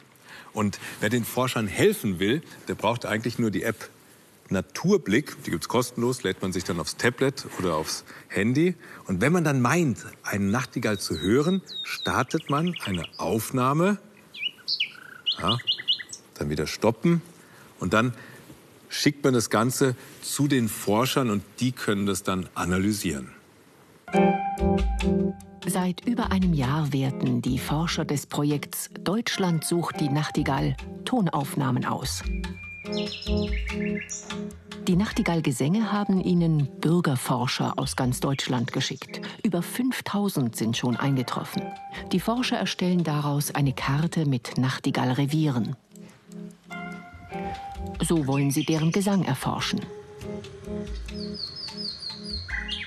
Und 0.53 0.79
wer 0.99 1.09
den 1.09 1.23
Forschern 1.23 1.67
helfen 1.67 2.19
will, 2.19 2.41
der 2.67 2.75
braucht 2.75 3.05
eigentlich 3.05 3.37
nur 3.37 3.51
die 3.51 3.63
App 3.63 3.89
Naturblick. 4.49 5.43
Die 5.43 5.51
gibt's 5.51 5.69
kostenlos, 5.69 6.23
lädt 6.23 6.41
man 6.41 6.51
sich 6.51 6.63
dann 6.63 6.79
aufs 6.79 6.97
Tablet 6.97 7.45
oder 7.59 7.75
aufs 7.75 8.03
Handy. 8.27 8.75
Und 9.05 9.21
wenn 9.21 9.31
man 9.31 9.43
dann 9.43 9.61
meint, 9.61 9.99
einen 10.23 10.51
Nachtigall 10.51 10.99
zu 10.99 11.19
hören, 11.19 11.61
startet 11.83 12.49
man 12.49 12.75
eine 12.85 13.05
Aufnahme. 13.17 13.99
Ja, 15.39 15.57
dann 16.35 16.49
wieder 16.49 16.67
stoppen. 16.67 17.21
Und 17.79 17.93
dann 17.93 18.13
schickt 18.89 19.23
man 19.23 19.33
das 19.33 19.49
Ganze 19.49 19.95
zu 20.21 20.47
den 20.47 20.67
Forschern 20.69 21.29
und 21.29 21.43
die 21.59 21.71
können 21.71 22.05
das 22.05 22.23
dann 22.23 22.47
analysieren. 22.53 23.31
Seit 25.65 26.05
über 26.05 26.31
einem 26.31 26.53
Jahr 26.53 26.91
werten 26.91 27.41
die 27.41 27.57
Forscher 27.57 28.03
des 28.03 28.25
Projekts 28.25 28.89
Deutschland 28.99 29.63
sucht 29.63 30.01
die 30.01 30.09
Nachtigall 30.09 30.75
Tonaufnahmen 31.05 31.85
aus. 31.85 32.23
Die 34.87 34.95
Nachtigallgesänge 34.95 35.91
haben 35.91 36.21
ihnen 36.21 36.67
Bürgerforscher 36.79 37.73
aus 37.77 37.95
ganz 37.95 38.19
Deutschland 38.19 38.73
geschickt. 38.73 39.21
Über 39.43 39.61
5000 39.61 40.55
sind 40.55 40.75
schon 40.75 40.97
eingetroffen. 40.97 41.61
Die 42.11 42.19
Forscher 42.19 42.57
erstellen 42.57 43.03
daraus 43.03 43.53
eine 43.53 43.73
Karte 43.73 44.25
mit 44.25 44.57
Nachtigallrevieren. 44.57 45.75
So 48.01 48.25
wollen 48.25 48.49
sie 48.49 48.65
deren 48.65 48.91
Gesang 48.91 49.23
erforschen. 49.23 49.81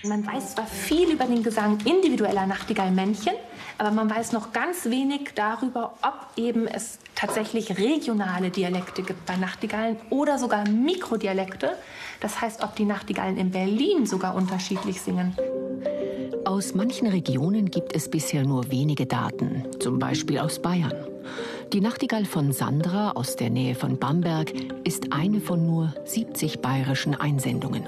Man 0.02 0.26
weiß 0.26 0.54
zwar 0.54 0.66
viel 0.66 1.12
über 1.12 1.24
den 1.26 1.42
Gesang 1.42 1.78
individueller 1.84 2.46
Nachtigallmännchen, 2.46 3.34
aber 3.78 3.90
man 3.90 4.08
weiß 4.08 4.32
noch 4.32 4.52
ganz 4.52 4.84
wenig 4.86 5.30
darüber, 5.34 5.94
ob 6.02 6.26
eben 6.36 6.66
es 6.66 6.98
tatsächlich 7.14 7.78
regionale 7.78 8.50
Dialekte 8.50 9.02
gibt 9.02 9.26
bei 9.26 9.36
Nachtigallen 9.36 9.96
oder 10.10 10.38
sogar 10.38 10.68
Mikrodialekte. 10.68 11.72
Das 12.20 12.40
heißt, 12.40 12.62
ob 12.62 12.76
die 12.76 12.84
Nachtigallen 12.84 13.36
in 13.36 13.50
Berlin 13.50 14.06
sogar 14.06 14.34
unterschiedlich 14.34 15.00
singen. 15.00 15.36
Aus 16.44 16.74
manchen 16.74 17.08
Regionen 17.08 17.70
gibt 17.70 17.94
es 17.94 18.10
bisher 18.10 18.44
nur 18.44 18.70
wenige 18.70 19.06
Daten, 19.06 19.64
zum 19.80 19.98
Beispiel 19.98 20.38
aus 20.38 20.60
Bayern. 20.60 20.94
Die 21.72 21.80
Nachtigall 21.80 22.26
von 22.26 22.52
Sandra 22.52 23.12
aus 23.12 23.36
der 23.36 23.50
Nähe 23.50 23.74
von 23.74 23.98
Bamberg 23.98 24.52
ist 24.84 25.12
eine 25.12 25.40
von 25.40 25.66
nur 25.66 25.94
70 26.04 26.60
bayerischen 26.60 27.14
Einsendungen. 27.14 27.86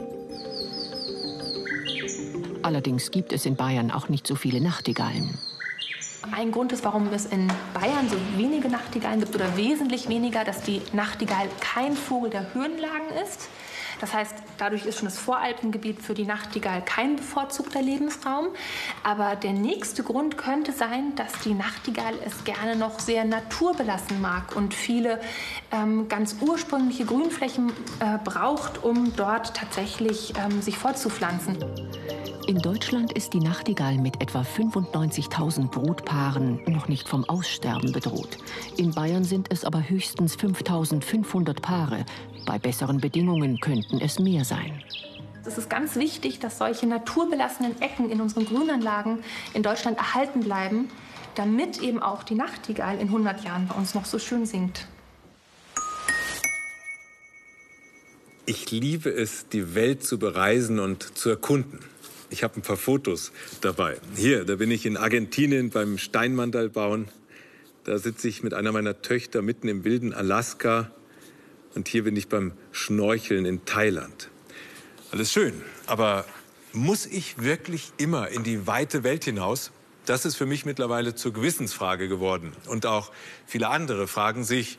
Allerdings 2.62 3.10
gibt 3.12 3.32
es 3.32 3.46
in 3.46 3.54
Bayern 3.54 3.92
auch 3.92 4.08
nicht 4.08 4.26
so 4.26 4.34
viele 4.34 4.60
Nachtigallen. 4.60 5.38
Ein 6.32 6.52
Grund 6.52 6.72
ist, 6.72 6.84
warum 6.84 7.12
es 7.12 7.26
in 7.26 7.48
Bayern 7.74 8.08
so 8.08 8.16
wenige 8.36 8.68
Nachtigallen 8.68 9.20
gibt 9.20 9.34
oder 9.34 9.56
wesentlich 9.56 10.08
weniger, 10.08 10.44
dass 10.44 10.62
die 10.62 10.82
Nachtigall 10.92 11.48
kein 11.60 11.94
Vogel 11.96 12.30
der 12.30 12.54
Höhenlagen 12.54 13.10
ist. 13.24 13.48
Das 14.00 14.12
heißt, 14.12 14.34
dadurch 14.58 14.84
ist 14.84 14.98
schon 14.98 15.06
das 15.06 15.18
Voralpengebiet 15.18 16.02
für 16.02 16.14
die 16.14 16.26
Nachtigall 16.26 16.82
kein 16.82 17.16
bevorzugter 17.16 17.80
Lebensraum. 17.80 18.48
Aber 19.02 19.36
der 19.36 19.52
nächste 19.52 20.02
Grund 20.02 20.36
könnte 20.36 20.72
sein, 20.72 21.14
dass 21.16 21.32
die 21.44 21.54
Nachtigall 21.54 22.14
es 22.24 22.44
gerne 22.44 22.76
noch 22.76 23.00
sehr 23.00 23.24
naturbelassen 23.24 24.20
mag 24.20 24.54
und 24.54 24.74
viele 24.74 25.20
ähm, 25.72 26.08
ganz 26.08 26.36
ursprüngliche 26.40 27.06
Grünflächen 27.06 27.70
äh, 28.00 28.18
braucht, 28.22 28.84
um 28.84 29.14
dort 29.16 29.54
tatsächlich 29.54 30.34
ähm, 30.36 30.60
sich 30.60 30.76
fortzupflanzen. 30.76 31.56
In 32.46 32.58
Deutschland 32.58 33.12
ist 33.12 33.32
die 33.32 33.40
Nachtigall 33.40 33.98
mit 33.98 34.22
etwa 34.22 34.42
95.000 34.42 35.68
Brutpaaren 35.68 36.60
noch 36.66 36.86
nicht 36.86 37.08
vom 37.08 37.28
Aussterben 37.28 37.90
bedroht. 37.90 38.38
In 38.76 38.92
Bayern 38.92 39.24
sind 39.24 39.48
es 39.50 39.64
aber 39.64 39.88
höchstens 39.88 40.38
5.500 40.38 41.60
Paare. 41.60 42.06
Bei 42.46 42.60
besseren 42.60 43.00
Bedingungen 43.00 43.58
könnten 43.58 44.00
es 44.00 44.20
mehr 44.20 44.44
sein. 44.44 44.80
Es 45.44 45.58
ist 45.58 45.68
ganz 45.68 45.96
wichtig, 45.96 46.38
dass 46.38 46.58
solche 46.58 46.86
naturbelassenen 46.86 47.82
Ecken 47.82 48.10
in 48.10 48.20
unseren 48.20 48.46
Grünanlagen 48.46 49.24
in 49.52 49.64
Deutschland 49.64 49.98
erhalten 49.98 50.38
bleiben, 50.38 50.88
damit 51.34 51.82
eben 51.82 52.00
auch 52.00 52.22
die 52.22 52.36
Nachtigall 52.36 53.00
in 53.00 53.08
100 53.08 53.42
Jahren 53.42 53.66
bei 53.66 53.74
uns 53.74 53.96
noch 53.96 54.04
so 54.04 54.20
schön 54.20 54.46
singt. 54.46 54.86
Ich 58.48 58.70
liebe 58.70 59.10
es, 59.10 59.48
die 59.48 59.74
Welt 59.74 60.04
zu 60.04 60.20
bereisen 60.20 60.78
und 60.78 61.18
zu 61.18 61.30
erkunden. 61.30 61.80
Ich 62.30 62.42
habe 62.42 62.56
ein 62.56 62.62
paar 62.62 62.76
Fotos 62.76 63.32
dabei. 63.60 63.98
Hier, 64.16 64.44
da 64.44 64.56
bin 64.56 64.70
ich 64.70 64.84
in 64.84 64.96
Argentinien 64.96 65.70
beim 65.70 65.98
Steinmandal 65.98 66.68
bauen. 66.68 67.08
Da 67.84 67.98
sitze 67.98 68.28
ich 68.28 68.42
mit 68.42 68.52
einer 68.52 68.72
meiner 68.72 69.00
Töchter 69.00 69.42
mitten 69.42 69.68
im 69.68 69.84
wilden 69.84 70.12
Alaska. 70.12 70.90
Und 71.74 71.88
hier 71.88 72.04
bin 72.04 72.16
ich 72.16 72.28
beim 72.28 72.52
Schnorcheln 72.72 73.44
in 73.44 73.64
Thailand. 73.64 74.28
Alles 75.12 75.32
schön, 75.32 75.62
aber 75.86 76.24
muss 76.72 77.06
ich 77.06 77.42
wirklich 77.42 77.92
immer 77.96 78.28
in 78.28 78.42
die 78.42 78.66
weite 78.66 79.04
Welt 79.04 79.24
hinaus? 79.24 79.70
Das 80.04 80.24
ist 80.24 80.36
für 80.36 80.46
mich 80.46 80.66
mittlerweile 80.66 81.14
zur 81.14 81.32
Gewissensfrage 81.32 82.08
geworden. 82.08 82.52
Und 82.66 82.86
auch 82.86 83.12
viele 83.46 83.68
andere 83.68 84.08
fragen 84.08 84.44
sich, 84.44 84.78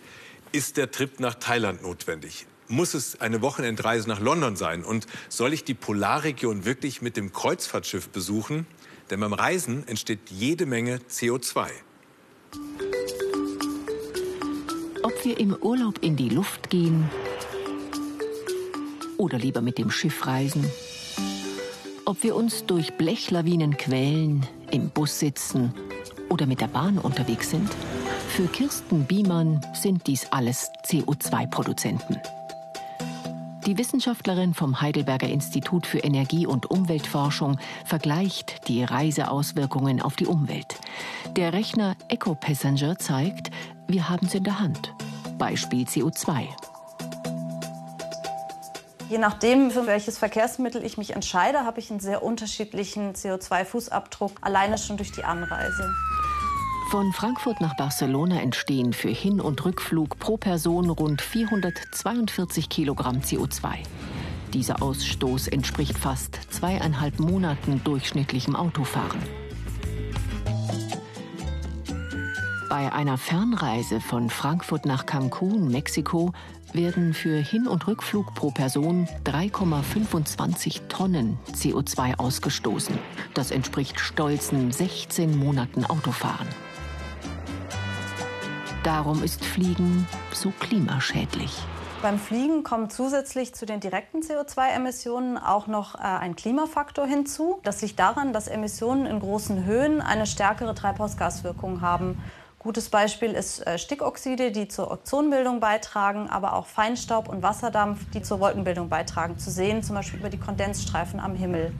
ist 0.51 0.77
der 0.77 0.91
Trip 0.91 1.19
nach 1.19 1.35
Thailand 1.35 1.81
notwendig? 1.81 2.45
Muss 2.69 2.93
es 2.93 3.21
eine 3.21 3.41
Wochenendreise 3.41 4.09
nach 4.09 4.19
London 4.19 4.57
sein? 4.57 4.83
Und 4.83 5.07
soll 5.29 5.53
ich 5.53 5.63
die 5.63 5.73
Polarregion 5.73 6.65
wirklich 6.65 7.01
mit 7.01 7.15
dem 7.15 7.31
Kreuzfahrtschiff 7.31 8.09
besuchen? 8.09 8.67
Denn 9.09 9.21
beim 9.21 9.31
Reisen 9.31 9.87
entsteht 9.87 10.29
jede 10.29 10.65
Menge 10.65 10.99
CO2. 11.09 11.67
Ob 15.01 15.23
wir 15.23 15.39
im 15.39 15.55
Urlaub 15.55 16.03
in 16.03 16.17
die 16.17 16.27
Luft 16.27 16.69
gehen 16.69 17.09
oder 19.15 19.37
lieber 19.37 19.61
mit 19.61 19.77
dem 19.77 19.89
Schiff 19.89 20.27
reisen, 20.27 20.69
ob 22.03 22.21
wir 22.21 22.35
uns 22.35 22.65
durch 22.65 22.97
Blechlawinen 22.97 23.77
quälen, 23.77 24.45
im 24.71 24.89
Bus 24.89 25.19
sitzen 25.19 25.73
oder 26.27 26.45
mit 26.45 26.59
der 26.59 26.67
Bahn 26.67 26.97
unterwegs 26.97 27.49
sind, 27.49 27.69
für 28.29 28.47
Kirsten 28.47 29.05
Biemann 29.05 29.61
sind 29.73 30.05
dies 30.05 30.27
alles 30.31 30.69
CO2-Produzenten. 30.85 32.17
Die 33.67 33.77
Wissenschaftlerin 33.77 34.53
vom 34.53 34.79
Heidelberger 34.79 35.27
Institut 35.27 35.85
für 35.85 35.99
Energie- 35.99 36.47
und 36.47 36.71
Umweltforschung 36.71 37.59
vergleicht 37.83 38.69
die 38.69 38.81
Reiseauswirkungen 38.81 40.01
auf 40.01 40.15
die 40.15 40.25
Umwelt. 40.25 40.79
Der 41.35 41.51
Rechner 41.51 41.97
EcoPassenger 42.07 42.97
zeigt, 42.97 43.51
wir 43.85 44.07
haben 44.07 44.25
es 44.25 44.35
in 44.35 44.45
der 44.45 44.61
Hand. 44.61 44.93
Beispiel 45.37 45.83
CO2. 45.83 46.47
Je 49.09 49.17
nachdem, 49.17 49.69
für 49.69 49.85
welches 49.85 50.17
Verkehrsmittel 50.17 50.81
ich 50.85 50.97
mich 50.97 51.11
entscheide, 51.11 51.65
habe 51.65 51.81
ich 51.81 51.91
einen 51.91 51.99
sehr 51.99 52.23
unterschiedlichen 52.23 53.15
CO2-Fußabdruck, 53.15 54.31
alleine 54.39 54.77
schon 54.77 54.95
durch 54.95 55.11
die 55.11 55.25
Anreise. 55.25 55.93
Von 56.89 57.11
Frankfurt 57.11 57.59
nach 57.59 57.75
Barcelona 57.75 58.39
entstehen 58.39 58.93
für 58.93 59.09
Hin- 59.09 59.41
und 59.41 59.65
Rückflug 59.65 60.19
pro 60.19 60.37
Person 60.37 60.89
rund 60.89 61.21
442 61.21 62.69
Kilogramm 62.69 63.17
CO2. 63.17 63.79
Dieser 64.53 64.81
Ausstoß 64.81 65.49
entspricht 65.49 65.97
fast 65.97 66.39
zweieinhalb 66.49 67.19
Monaten 67.19 67.81
durchschnittlichem 67.83 68.55
Autofahren. 68.55 69.19
Bei 72.69 72.93
einer 72.93 73.17
Fernreise 73.17 73.99
von 73.99 74.29
Frankfurt 74.29 74.85
nach 74.85 75.05
Cancun, 75.05 75.67
Mexiko, 75.67 76.31
werden 76.71 77.13
für 77.13 77.37
Hin- 77.37 77.67
und 77.67 77.85
Rückflug 77.85 78.33
pro 78.33 78.51
Person 78.51 79.09
3,25 79.25 80.87
Tonnen 80.87 81.37
CO2 81.51 82.17
ausgestoßen. 82.17 82.97
Das 83.33 83.51
entspricht 83.51 83.99
stolzen 83.99 84.71
16 84.71 85.37
Monaten 85.37 85.83
Autofahren. 85.83 86.47
Darum 88.87 89.21
ist 89.21 89.43
Fliegen 89.43 90.07
so 90.31 90.53
klimaschädlich. 90.61 91.51
Beim 92.01 92.17
Fliegen 92.17 92.63
kommt 92.63 92.93
zusätzlich 92.93 93.53
zu 93.53 93.65
den 93.65 93.81
direkten 93.81 94.21
CO2-Emissionen 94.21 95.37
auch 95.37 95.67
noch 95.67 95.95
äh, 95.95 96.03
ein 96.03 96.37
Klimafaktor 96.37 97.05
hinzu. 97.05 97.59
Das 97.63 97.81
liegt 97.81 97.99
daran, 97.99 98.31
dass 98.31 98.47
Emissionen 98.47 99.05
in 99.05 99.19
großen 99.19 99.65
Höhen 99.65 99.99
eine 99.99 100.25
stärkere 100.25 100.73
Treibhausgaswirkung 100.73 101.81
haben. 101.81 102.23
Gutes 102.59 102.87
Beispiel 102.87 103.33
ist 103.33 103.59
äh, 103.67 103.77
Stickoxide, 103.77 104.53
die 104.53 104.69
zur 104.69 104.89
Ozonbildung 104.89 105.59
beitragen, 105.59 106.29
aber 106.29 106.53
auch 106.53 106.65
Feinstaub 106.65 107.27
und 107.27 107.43
Wasserdampf, 107.43 108.09
die 108.11 108.21
zur 108.21 108.39
Wolkenbildung 108.39 108.87
beitragen, 108.87 109.37
zu 109.37 109.51
sehen, 109.51 109.83
zum 109.83 109.97
Beispiel 109.97 110.21
über 110.21 110.29
die 110.29 110.39
Kondensstreifen 110.39 111.19
am 111.19 111.35
Himmel. 111.35 111.73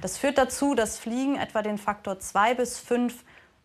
Das 0.00 0.16
führt 0.16 0.38
dazu, 0.38 0.74
dass 0.74 0.98
Fliegen 0.98 1.36
etwa 1.36 1.60
den 1.60 1.76
Faktor 1.76 2.18
2 2.18 2.54
bis 2.54 2.78
5 2.78 3.14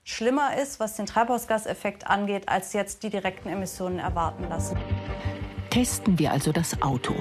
schlimmer 0.04 0.58
ist, 0.62 0.80
was 0.80 0.96
den 0.96 1.06
Treibhausgaseffekt 1.06 2.08
angeht, 2.08 2.50
als 2.50 2.74
jetzt 2.74 3.04
die 3.04 3.10
direkten 3.10 3.50
Emissionen 3.50 4.00
erwarten 4.00 4.48
lassen. 4.50 4.78
Testen 5.70 6.20
wir 6.20 6.32
also 6.32 6.52
das 6.52 6.82
Auto. 6.82 7.16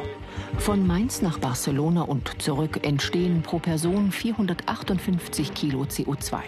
Von 0.58 0.86
Mainz 0.86 1.22
nach 1.22 1.38
Barcelona 1.38 2.02
und 2.02 2.42
zurück 2.42 2.84
entstehen 2.84 3.42
pro 3.42 3.60
Person 3.60 4.10
458 4.10 5.54
Kilo 5.54 5.82
CO2. 5.82 6.38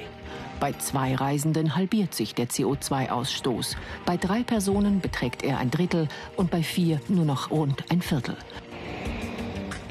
Bei 0.59 0.73
zwei 0.73 1.15
Reisenden 1.15 1.77
halbiert 1.77 2.15
sich 2.15 2.35
der 2.35 2.49
CO2-Ausstoß. 2.49 3.77
Bei 4.05 4.17
drei 4.17 4.43
Personen 4.43 5.01
beträgt 5.01 5.43
er 5.43 5.59
ein 5.59 5.71
Drittel 5.71 6.09
und 6.37 6.51
bei 6.51 6.63
vier 6.63 7.01
nur 7.09 7.25
noch 7.25 7.51
rund 7.51 7.85
ein 7.91 8.03
Viertel. 8.03 8.37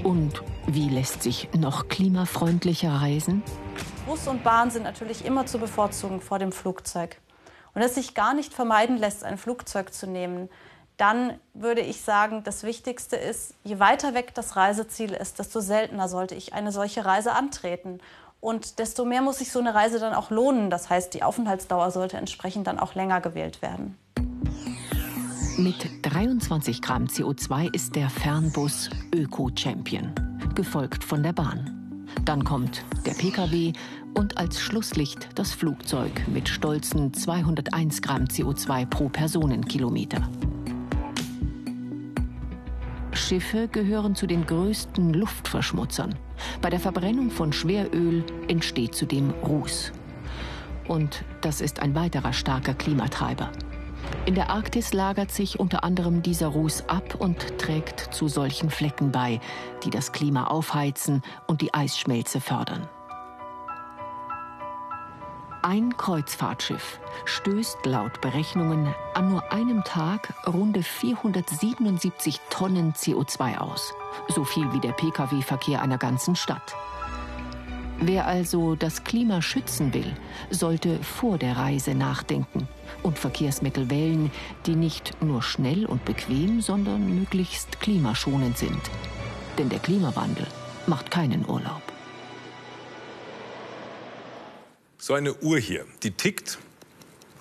Und 0.03 0.43
wie 0.67 0.89
lässt 0.89 1.23
sich 1.23 1.49
noch 1.57 1.87
klimafreundlicher 1.87 2.91
reisen? 2.91 3.43
Bus 4.05 4.27
und 4.27 4.43
Bahn 4.43 4.71
sind 4.71 4.83
natürlich 4.83 5.25
immer 5.25 5.45
zu 5.45 5.59
bevorzugen 5.59 6.21
vor 6.21 6.39
dem 6.39 6.51
Flugzeug. 6.51 7.17
Und 7.73 7.81
es 7.81 7.95
sich 7.95 8.13
gar 8.13 8.33
nicht 8.33 8.53
vermeiden 8.53 8.97
lässt, 8.97 9.23
ein 9.23 9.37
Flugzeug 9.37 9.93
zu 9.93 10.07
nehmen, 10.07 10.49
dann 10.97 11.39
würde 11.53 11.81
ich 11.81 12.01
sagen, 12.01 12.43
das 12.43 12.63
Wichtigste 12.63 13.15
ist, 13.15 13.55
je 13.63 13.79
weiter 13.79 14.13
weg 14.13 14.33
das 14.35 14.55
Reiseziel 14.55 15.13
ist, 15.13 15.39
desto 15.39 15.59
seltener 15.61 16.07
sollte 16.07 16.35
ich 16.35 16.53
eine 16.53 16.71
solche 16.71 17.05
Reise 17.05 17.33
antreten. 17.33 17.99
Und 18.39 18.79
desto 18.79 19.05
mehr 19.05 19.21
muss 19.21 19.39
sich 19.39 19.51
so 19.51 19.59
eine 19.59 19.73
Reise 19.73 19.99
dann 19.99 20.13
auch 20.13 20.31
lohnen. 20.31 20.69
Das 20.69 20.89
heißt, 20.89 21.13
die 21.13 21.23
Aufenthaltsdauer 21.23 21.91
sollte 21.91 22.17
entsprechend 22.17 22.67
dann 22.67 22.79
auch 22.79 22.95
länger 22.95 23.21
gewählt 23.21 23.61
werden. 23.61 23.97
Mit 25.57 25.89
23 26.01 26.81
Gramm 26.81 27.05
CO2 27.05 27.73
ist 27.73 27.95
der 27.95 28.09
Fernbus 28.09 28.89
Öko-Champion, 29.13 30.13
gefolgt 30.55 31.03
von 31.03 31.23
der 31.23 31.33
Bahn. 31.33 31.80
Dann 32.25 32.43
kommt 32.43 32.83
der 33.05 33.13
Pkw 33.13 33.73
und 34.13 34.37
als 34.37 34.59
Schlusslicht 34.59 35.29
das 35.35 35.53
Flugzeug 35.53 36.11
mit 36.27 36.49
stolzen 36.49 37.13
201 37.13 38.01
Gramm 38.01 38.25
CO2 38.25 38.85
pro 38.85 39.09
Personenkilometer. 39.09 40.29
Schiffe 43.13 43.67
gehören 43.67 44.15
zu 44.15 44.27
den 44.27 44.45
größten 44.45 45.13
Luftverschmutzern. 45.13 46.15
Bei 46.61 46.69
der 46.69 46.79
Verbrennung 46.79 47.29
von 47.29 47.53
Schweröl 47.53 48.23
entsteht 48.47 48.95
zudem 48.95 49.29
Ruß. 49.29 49.91
Und 50.87 51.23
das 51.41 51.61
ist 51.61 51.79
ein 51.79 51.95
weiterer 51.95 52.33
starker 52.33 52.73
Klimatreiber. 52.73 53.51
In 54.25 54.35
der 54.35 54.49
Arktis 54.49 54.93
lagert 54.93 55.31
sich 55.31 55.59
unter 55.59 55.83
anderem 55.83 56.21
dieser 56.21 56.47
Ruß 56.47 56.87
ab 56.87 57.15
und 57.17 57.57
trägt 57.57 58.13
zu 58.13 58.27
solchen 58.27 58.69
Flecken 58.69 59.11
bei, 59.11 59.39
die 59.83 59.89
das 59.89 60.11
Klima 60.11 60.45
aufheizen 60.45 61.23
und 61.47 61.61
die 61.61 61.73
Eisschmelze 61.73 62.39
fördern. 62.39 62.87
Ein 65.63 65.95
Kreuzfahrtschiff 65.95 66.99
stößt 67.25 67.85
laut 67.85 68.19
Berechnungen 68.21 68.95
an 69.13 69.29
nur 69.29 69.51
einem 69.51 69.83
Tag 69.83 70.33
runde 70.47 70.81
477 70.81 72.39
Tonnen 72.49 72.93
CO2 72.93 73.59
aus. 73.59 73.93
So 74.27 74.43
viel 74.43 74.73
wie 74.73 74.79
der 74.79 74.93
Pkw-Verkehr 74.93 75.81
einer 75.81 75.99
ganzen 75.99 76.35
Stadt. 76.35 76.75
Wer 78.03 78.25
also 78.25 78.73
das 78.73 79.03
Klima 79.03 79.43
schützen 79.43 79.93
will, 79.93 80.11
sollte 80.49 80.97
vor 81.03 81.37
der 81.37 81.55
Reise 81.55 81.93
nachdenken 81.93 82.67
und 83.03 83.19
Verkehrsmittel 83.19 83.91
wählen, 83.91 84.31
die 84.65 84.75
nicht 84.75 85.21
nur 85.21 85.43
schnell 85.43 85.85
und 85.85 86.03
bequem, 86.03 86.61
sondern 86.61 87.13
möglichst 87.19 87.79
klimaschonend 87.79 88.57
sind. 88.57 88.81
Denn 89.59 89.69
der 89.69 89.77
Klimawandel 89.77 90.47
macht 90.87 91.11
keinen 91.11 91.47
Urlaub. 91.47 91.83
So 94.97 95.13
eine 95.13 95.35
Uhr 95.35 95.59
hier, 95.59 95.85
die 96.01 96.09
tickt 96.09 96.57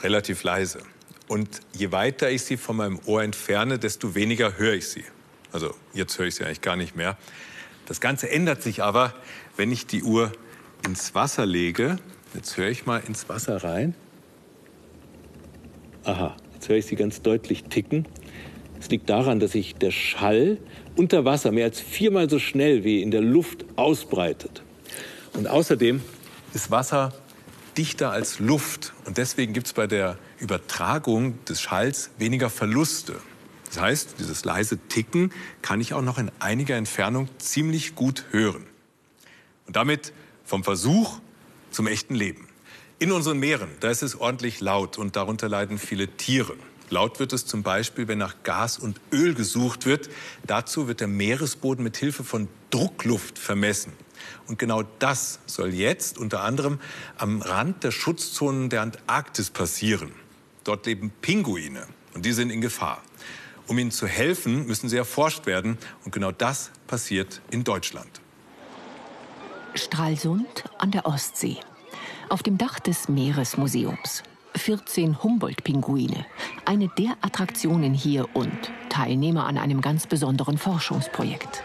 relativ 0.03 0.43
leise. 0.43 0.83
Und 1.27 1.61
je 1.73 1.91
weiter 1.91 2.29
ich 2.29 2.43
sie 2.43 2.59
von 2.59 2.77
meinem 2.77 3.01
Ohr 3.07 3.23
entferne, 3.23 3.79
desto 3.79 4.15
weniger 4.15 4.59
höre 4.59 4.75
ich 4.75 4.89
sie. 4.89 5.05
Also 5.53 5.75
jetzt 5.95 6.19
höre 6.19 6.27
ich 6.27 6.35
sie 6.35 6.45
eigentlich 6.45 6.61
gar 6.61 6.77
nicht 6.77 6.97
mehr. 6.97 7.17
Das 7.87 8.03
Ganze 8.03 8.31
ändert 8.31 8.63
sich 8.63 8.83
aber, 8.83 9.15
wenn 9.57 9.73
ich 9.73 9.87
die 9.87 10.03
Uhr 10.03 10.33
ins 10.85 11.15
Wasser 11.15 11.47
lege. 11.47 11.99
Jetzt 12.35 12.57
höre 12.57 12.69
ich 12.69 12.87
mal 12.87 13.03
ins 13.07 13.29
Wasser 13.29 13.63
rein. 13.63 13.95
Aha, 16.05 16.37
jetzt 16.55 16.69
höre 16.69 16.77
ich 16.77 16.87
sie 16.87 16.97
ganz 16.97 17.23
deutlich 17.23 17.65
ticken. 17.65 18.07
Es 18.79 18.89
liegt 18.89 19.11
daran, 19.11 19.41
dass 19.41 19.53
sich 19.53 19.75
der 19.75 19.91
Schall 19.91 20.59
unter 20.97 21.25
Wasser 21.25 21.53
mehr 21.53 21.67
als 21.67 21.81
viermal 21.81 22.31
so 22.31 22.39
schnell 22.39 22.85
wie 22.85 23.03
in 23.03 23.11
der 23.11 23.21
Luft 23.21 23.65
ausbreitet. 23.77 24.63
Und 25.35 25.47
außerdem 25.47 26.01
ist 26.55 26.71
Wasser 26.71 27.13
dichter 27.77 28.11
als 28.11 28.39
Luft. 28.39 28.93
Und 29.05 29.19
deswegen 29.19 29.53
gibt 29.53 29.67
es 29.67 29.73
bei 29.73 29.87
der 29.87 30.19
Übertragung 30.39 31.45
des 31.45 31.61
Schalls 31.61 32.11
weniger 32.19 32.51
Verluste. 32.51 33.17
Das 33.67 33.81
heißt, 33.81 34.15
dieses 34.19 34.45
leise 34.45 34.79
Ticken 34.89 35.33
kann 35.63 35.81
ich 35.81 35.95
auch 35.95 36.03
noch 36.03 36.19
in 36.19 36.31
einiger 36.41 36.77
Entfernung 36.77 37.29
ziemlich 37.39 37.95
gut 37.95 38.25
hören. 38.31 38.67
Und 39.67 39.77
damit 39.77 40.13
vom 40.51 40.65
Versuch 40.65 41.21
zum 41.71 41.87
echten 41.87 42.17
Leben. 42.17 42.49
In 42.99 43.13
unseren 43.13 43.39
Meeren, 43.39 43.71
da 43.79 43.89
ist 43.89 44.03
es 44.03 44.17
ordentlich 44.21 44.61
laut 44.61 44.99
und 44.99 45.15
darunter 45.15 45.49
leiden 45.49 45.79
viele 45.79 46.09
Tiere. 46.09 46.57
Laut 46.91 47.21
wird 47.21 47.33
es 47.33 47.47
zum 47.47 47.63
Beispiel, 47.63 48.09
wenn 48.09 48.19
nach 48.19 48.43
Gas 48.43 48.77
und 48.77 49.01
Öl 49.13 49.35
gesucht 49.35 49.87
wird. 49.87 50.11
Dazu 50.45 50.89
wird 50.89 50.99
der 50.99 51.07
Meeresboden 51.07 51.85
mit 51.85 51.97
Hilfe 51.97 52.25
von 52.25 52.49
Druckluft 52.71 53.39
vermessen. 53.39 53.93
Und 54.49 54.59
genau 54.59 54.83
das 54.99 55.39
soll 55.47 55.73
jetzt 55.73 56.19
unter 56.19 56.41
anderem 56.41 56.81
am 57.17 57.43
Rand 57.43 57.85
der 57.85 57.93
Schutzzonen 57.93 58.71
der 58.71 58.83
Antarktis 58.83 59.51
passieren. 59.51 60.11
Dort 60.65 60.85
leben 60.85 61.13
Pinguine 61.23 61.87
und 62.15 62.27
die 62.27 62.33
sind 62.33 62.51
in 62.51 62.61
Gefahr. 62.61 63.01
Um 63.69 63.79
ihnen 63.79 63.93
zu 63.93 64.09
helfen, 64.09 64.67
müssen 64.67 64.89
sie 64.89 64.97
erforscht 64.97 65.47
werden. 65.47 65.79
Und 66.05 66.11
genau 66.11 66.33
das 66.33 66.73
passiert 66.89 67.41
in 67.53 67.63
Deutschland. 67.63 68.21
Stralsund 69.75 70.65
an 70.79 70.91
der 70.91 71.07
Ostsee. 71.07 71.57
Auf 72.29 72.43
dem 72.43 72.59
Dach 72.59 72.79
des 72.81 73.09
Meeresmuseums. 73.09 74.23
14 74.57 75.23
Humboldt-Pinguine. 75.23 76.27
Eine 76.65 76.89
der 76.99 77.17
Attraktionen 77.21 77.95
hier 77.95 78.29
und 78.35 78.51
Teilnehmer 78.89 79.47
an 79.47 79.59
einem 79.59 79.81
ganz 79.81 80.07
besonderen 80.07 80.59
Forschungsprojekt. 80.59 81.63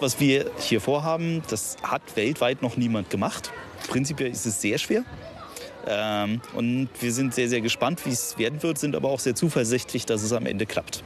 Was 0.00 0.20
wir 0.20 0.50
hier 0.58 0.80
vorhaben, 0.80 1.42
das 1.48 1.76
hat 1.82 2.02
weltweit 2.16 2.60
noch 2.60 2.76
niemand 2.76 3.08
gemacht. 3.08 3.52
Prinzipiell 3.88 4.30
ist 4.30 4.44
es 4.44 4.60
sehr 4.60 4.78
schwer. 4.78 5.04
Ähm, 5.86 6.40
und 6.54 6.88
wir 7.00 7.12
sind 7.12 7.34
sehr, 7.34 7.48
sehr 7.48 7.60
gespannt, 7.60 8.04
wie 8.04 8.10
es 8.10 8.36
werden 8.36 8.62
wird, 8.62 8.78
sind 8.78 8.96
aber 8.96 9.08
auch 9.08 9.20
sehr 9.20 9.34
zuversichtlich, 9.34 10.04
dass 10.04 10.22
es 10.22 10.32
am 10.32 10.46
Ende 10.46 10.66
klappt. 10.66 11.02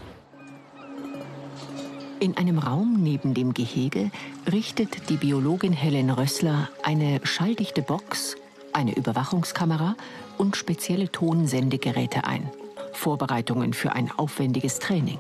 In 2.20 2.36
einem 2.36 2.58
Raum 2.58 2.98
neben 3.02 3.32
dem 3.32 3.54
Gehege 3.54 4.10
richtet 4.52 5.08
die 5.08 5.16
Biologin 5.16 5.72
Helen 5.72 6.10
Rössler 6.10 6.68
eine 6.82 7.18
schalldichte 7.24 7.80
Box, 7.80 8.36
eine 8.74 8.94
Überwachungskamera 8.94 9.96
und 10.36 10.54
spezielle 10.54 11.10
Tonsendegeräte 11.10 12.24
ein. 12.24 12.50
Vorbereitungen 12.92 13.72
für 13.72 13.92
ein 13.92 14.10
aufwendiges 14.14 14.78
Training. 14.80 15.18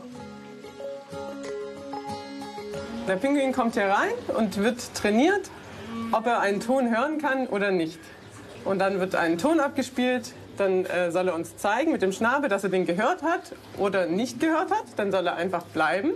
Der 3.08 3.16
Pinguin 3.16 3.52
kommt 3.52 3.72
hier 3.74 3.86
rein 3.86 4.12
und 4.36 4.58
wird 4.58 4.94
trainiert, 4.94 5.50
ob 6.12 6.26
er 6.26 6.40
einen 6.40 6.60
Ton 6.60 6.94
hören 6.94 7.16
kann 7.16 7.46
oder 7.46 7.70
nicht. 7.70 7.98
Und 8.66 8.78
dann 8.78 9.00
wird 9.00 9.14
ein 9.14 9.38
Ton 9.38 9.58
abgespielt, 9.58 10.34
dann 10.58 10.84
äh, 10.84 11.10
soll 11.10 11.28
er 11.28 11.34
uns 11.34 11.56
zeigen 11.56 11.92
mit 11.92 12.02
dem 12.02 12.12
Schnabel, 12.12 12.50
dass 12.50 12.62
er 12.62 12.68
den 12.68 12.84
gehört 12.84 13.22
hat 13.22 13.54
oder 13.78 14.04
nicht 14.04 14.38
gehört 14.38 14.70
hat. 14.70 14.84
Dann 14.96 15.10
soll 15.10 15.26
er 15.26 15.36
einfach 15.36 15.62
bleiben. 15.62 16.10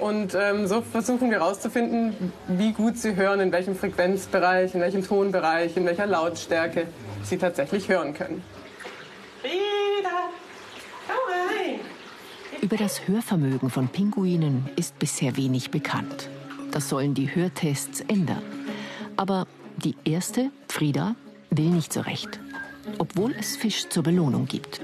Und 0.00 0.34
ähm, 0.34 0.66
so 0.66 0.80
versuchen 0.80 1.30
wir 1.30 1.40
herauszufinden, 1.40 2.32
wie 2.48 2.72
gut 2.72 2.96
sie 2.96 3.16
hören, 3.16 3.40
in 3.40 3.52
welchem 3.52 3.76
Frequenzbereich, 3.76 4.74
in 4.74 4.80
welchem 4.80 5.06
Tonbereich, 5.06 5.76
in 5.76 5.84
welcher 5.84 6.06
Lautstärke 6.06 6.86
sie 7.22 7.36
tatsächlich 7.36 7.88
hören 7.88 8.14
können. 8.14 8.42
Über 12.62 12.76
das 12.76 13.06
Hörvermögen 13.08 13.68
von 13.68 13.88
Pinguinen 13.88 14.68
ist 14.76 14.98
bisher 14.98 15.36
wenig 15.36 15.70
bekannt. 15.70 16.28
Das 16.70 16.88
sollen 16.88 17.14
die 17.14 17.34
Hörtests 17.34 18.00
ändern. 18.02 18.42
Aber 19.16 19.46
die 19.76 19.96
erste, 20.04 20.50
Frieda, 20.68 21.14
will 21.50 21.70
nicht 21.70 21.92
so 21.92 22.00
recht. 22.00 22.38
Obwohl 22.98 23.34
es 23.38 23.56
Fisch 23.56 23.88
zur 23.88 24.02
Belohnung 24.02 24.46
gibt. 24.46 24.80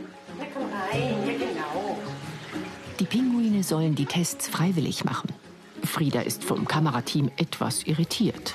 Sollen 3.68 3.94
die 3.94 4.06
Tests 4.06 4.48
freiwillig 4.48 5.04
machen. 5.04 5.30
Frieda 5.84 6.20
ist 6.20 6.44
vom 6.44 6.66
Kamerateam 6.66 7.30
etwas 7.36 7.84
irritiert. 7.84 8.54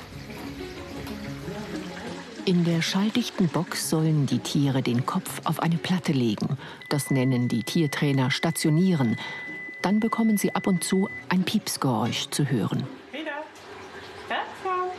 In 2.46 2.66
der 2.66 2.82
schalldichten 2.82 3.48
Box 3.50 3.90
sollen 3.90 4.26
die 4.26 4.40
Tiere 4.40 4.82
den 4.82 5.06
Kopf 5.06 5.42
auf 5.44 5.60
eine 5.60 5.78
Platte 5.78 6.12
legen. 6.12 6.58
Das 6.90 7.12
nennen 7.12 7.48
die 7.48 7.64
Tiertrainer 7.64 8.32
stationieren. 8.32 9.18
Dann 9.84 10.00
bekommen 10.00 10.38
sie 10.38 10.54
ab 10.56 10.66
und 10.66 10.84
zu 10.84 11.10
ein 11.30 11.44
Piepsgeräusch 11.44 12.30
zu 12.30 12.50
hören. 12.50 12.84
Frieda, 13.12 13.32
Herzog. 14.28 14.92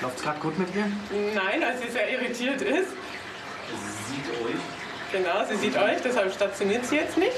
Läuft's 0.00 0.22
gerade 0.22 0.40
gut 0.40 0.58
mit 0.58 0.68
ihr? 0.74 0.86
Nein, 1.34 1.60
weil 1.60 1.78
sie 1.78 1.90
sehr 1.90 2.10
irritiert 2.12 2.60
ist. 2.62 2.90
Sie 3.68 4.14
sieht 4.14 4.28
euch. 4.44 4.60
Genau, 5.12 5.44
sie 5.48 5.56
sieht 5.56 5.76
euch, 5.76 6.02
deshalb 6.02 6.32
stationiert 6.32 6.84
sie 6.84 6.96
jetzt 6.96 7.16
nicht. 7.16 7.36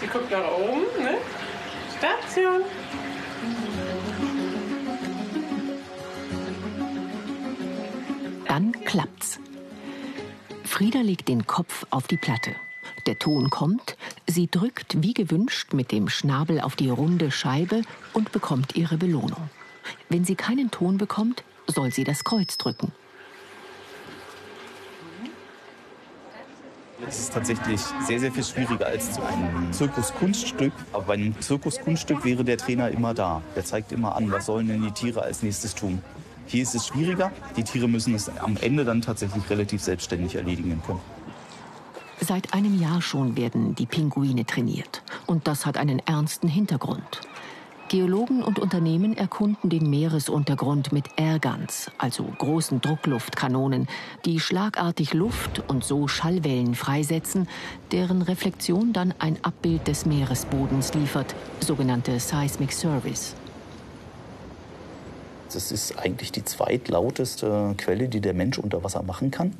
Sie 0.00 0.06
guckt 0.06 0.30
nach 0.30 0.50
oben, 0.52 0.82
ne? 1.02 1.18
Station. 1.98 2.62
Dann 8.46 8.72
klappt's. 8.84 9.40
Frieda 10.64 11.00
legt 11.00 11.28
den 11.28 11.46
Kopf 11.46 11.84
auf 11.90 12.06
die 12.06 12.16
Platte. 12.16 12.54
Der 13.06 13.18
Ton 13.18 13.50
kommt, 13.50 13.96
sie 14.26 14.48
drückt 14.48 15.02
wie 15.02 15.14
gewünscht 15.14 15.72
mit 15.72 15.90
dem 15.90 16.08
Schnabel 16.08 16.60
auf 16.60 16.76
die 16.76 16.90
runde 16.90 17.30
Scheibe 17.30 17.82
und 18.12 18.30
bekommt 18.32 18.76
ihre 18.76 18.96
Belohnung. 18.98 19.50
Wenn 20.08 20.24
sie 20.24 20.36
keinen 20.36 20.70
Ton 20.70 20.98
bekommt, 20.98 21.42
soll 21.66 21.90
sie 21.90 22.04
das 22.04 22.22
Kreuz 22.22 22.56
drücken. 22.58 22.92
Es 27.08 27.20
ist 27.20 27.32
tatsächlich 27.32 27.80
sehr, 28.06 28.20
sehr 28.20 28.30
viel 28.30 28.44
schwieriger 28.44 28.86
als 28.86 29.12
zu 29.12 29.22
einem 29.22 29.72
Zirkuskunststück. 29.72 30.72
Aber 30.92 31.04
bei 31.04 31.14
einem 31.14 31.40
Zirkuskunststück 31.40 32.22
wäre 32.22 32.44
der 32.44 32.58
Trainer 32.58 32.90
immer 32.90 33.14
da. 33.14 33.40
Der 33.56 33.64
zeigt 33.64 33.92
immer 33.92 34.14
an, 34.14 34.30
was 34.30 34.44
sollen 34.44 34.68
denn 34.68 34.82
die 34.82 34.90
Tiere 34.90 35.22
als 35.22 35.42
nächstes 35.42 35.74
tun. 35.74 36.02
Hier 36.46 36.62
ist 36.62 36.74
es 36.74 36.86
schwieriger. 36.86 37.32
Die 37.56 37.62
Tiere 37.62 37.88
müssen 37.88 38.14
es 38.14 38.28
am 38.28 38.58
Ende 38.58 38.84
dann 38.84 39.00
tatsächlich 39.00 39.48
relativ 39.48 39.80
selbstständig 39.82 40.34
erledigen 40.34 40.82
können. 40.86 41.00
Seit 42.20 42.52
einem 42.52 42.78
Jahr 42.78 43.00
schon 43.00 43.36
werden 43.36 43.74
die 43.74 43.86
Pinguine 43.86 44.44
trainiert. 44.44 45.02
Und 45.26 45.48
das 45.48 45.64
hat 45.64 45.78
einen 45.78 46.00
ernsten 46.00 46.48
Hintergrund. 46.48 47.22
Geologen 47.88 48.42
und 48.42 48.58
Unternehmen 48.58 49.16
erkunden 49.16 49.70
den 49.70 49.88
Meeresuntergrund 49.88 50.92
mit 50.92 51.06
Airguns, 51.16 51.90
also 51.96 52.22
großen 52.22 52.82
Druckluftkanonen, 52.82 53.88
die 54.26 54.40
schlagartig 54.40 55.14
Luft 55.14 55.62
und 55.68 55.82
so 55.84 56.06
Schallwellen 56.06 56.74
freisetzen, 56.74 57.48
deren 57.90 58.20
Reflexion 58.20 58.92
dann 58.92 59.14
ein 59.18 59.42
Abbild 59.42 59.88
des 59.88 60.04
Meeresbodens 60.04 60.92
liefert, 60.92 61.34
sogenannte 61.60 62.20
Seismic 62.20 62.72
Service. 62.72 63.34
Das 65.50 65.72
ist 65.72 65.98
eigentlich 65.98 66.30
die 66.30 66.44
zweitlauteste 66.44 67.74
Quelle, 67.78 68.08
die 68.08 68.20
der 68.20 68.34
Mensch 68.34 68.58
unter 68.58 68.84
Wasser 68.84 69.02
machen 69.02 69.30
kann. 69.30 69.54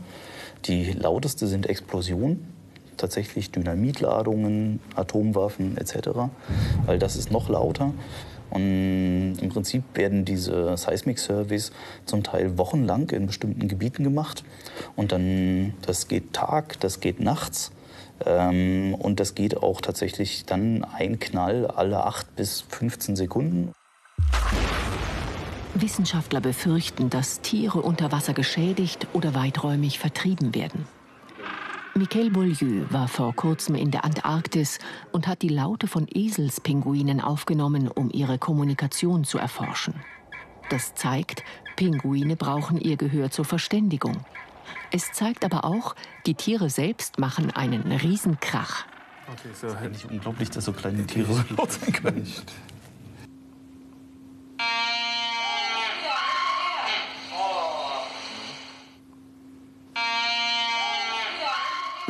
Die 0.67 0.93
lauteste 0.93 1.47
sind 1.47 1.67
Explosionen, 1.67 2.58
tatsächlich 2.99 3.51
Dynamitladungen, 3.51 4.81
Atomwaffen 4.95 5.77
etc. 5.79 6.11
Weil 6.87 6.99
das 6.99 7.17
ist 7.17 7.31
noch 7.31 7.49
lauter. 7.49 7.93
Und 8.51 9.37
im 9.41 9.49
Prinzip 9.51 9.85
werden 9.95 10.25
diese 10.25 10.77
Seismic 10.77 11.19
Surveys 11.19 11.71
zum 12.07 12.23
Teil 12.23 12.57
wochenlang 12.57 13.11
in 13.11 13.27
bestimmten 13.27 13.69
Gebieten 13.69 14.05
gemacht. 14.05 14.45
Und 14.97 15.13
dann, 15.13 15.75
das 15.83 16.09
geht 16.09 16.33
Tag, 16.33 16.81
das 16.81 17.01
geht 17.01 17.21
nachts. 17.21 17.73
Ähm, 18.25 18.95
und 18.95 19.21
das 19.21 19.35
geht 19.35 19.57
auch 19.59 19.81
tatsächlich 19.81 20.45
dann 20.47 20.85
ein 20.85 21.19
Knall 21.19 21.67
alle 21.67 22.05
8 22.05 22.37
bis 22.37 22.63
15 22.63 23.17
Sekunden. 23.17 23.73
Wissenschaftler 25.75 26.41
befürchten, 26.41 27.11
dass 27.11 27.41
Tiere 27.41 27.81
unter 27.81 28.11
Wasser 28.11 28.33
geschädigt 28.33 29.07
oder 29.13 29.35
weiträumig 29.35 29.99
vertrieben 29.99 30.55
werden. 30.55 30.87
Michael 31.99 32.31
Beaulieu 32.31 32.85
war 32.91 33.09
vor 33.09 33.35
kurzem 33.35 33.75
in 33.75 33.91
der 33.91 34.05
Antarktis 34.05 34.79
und 35.11 35.27
hat 35.27 35.43
die 35.43 35.49
Laute 35.49 35.89
von 35.89 36.07
Eselspinguinen 36.09 37.21
aufgenommen, 37.21 37.89
um 37.89 38.09
ihre 38.13 38.39
Kommunikation 38.39 39.25
zu 39.25 39.37
erforschen. 39.37 39.95
Das 40.71 40.95
zeigt, 40.95 41.43
Pinguine 41.75 42.37
brauchen 42.37 42.81
ihr 42.81 42.97
Gehör 42.97 43.33
zur 43.33 43.45
Verständigung. 43.45 44.17
Es 44.93 45.11
zeigt 45.11 45.45
aber 45.45 45.65
auch, 45.65 45.97
die 46.25 46.35
Tiere 46.35 46.71
selbst 46.71 47.19
machen 47.19 47.51
einen 47.51 47.91
Riesenkrach. 47.91 48.85
Okay, 49.33 49.49
so 49.53 49.67
eigentlich 49.77 50.09
unglaublich, 50.09 50.51
dass 50.51 50.67
so 50.67 50.73
kleine 50.73 51.05
Tiere 51.05 51.33
so 51.33 51.43
laut 51.57 51.73
sein 51.73 51.93
können. 51.93 52.33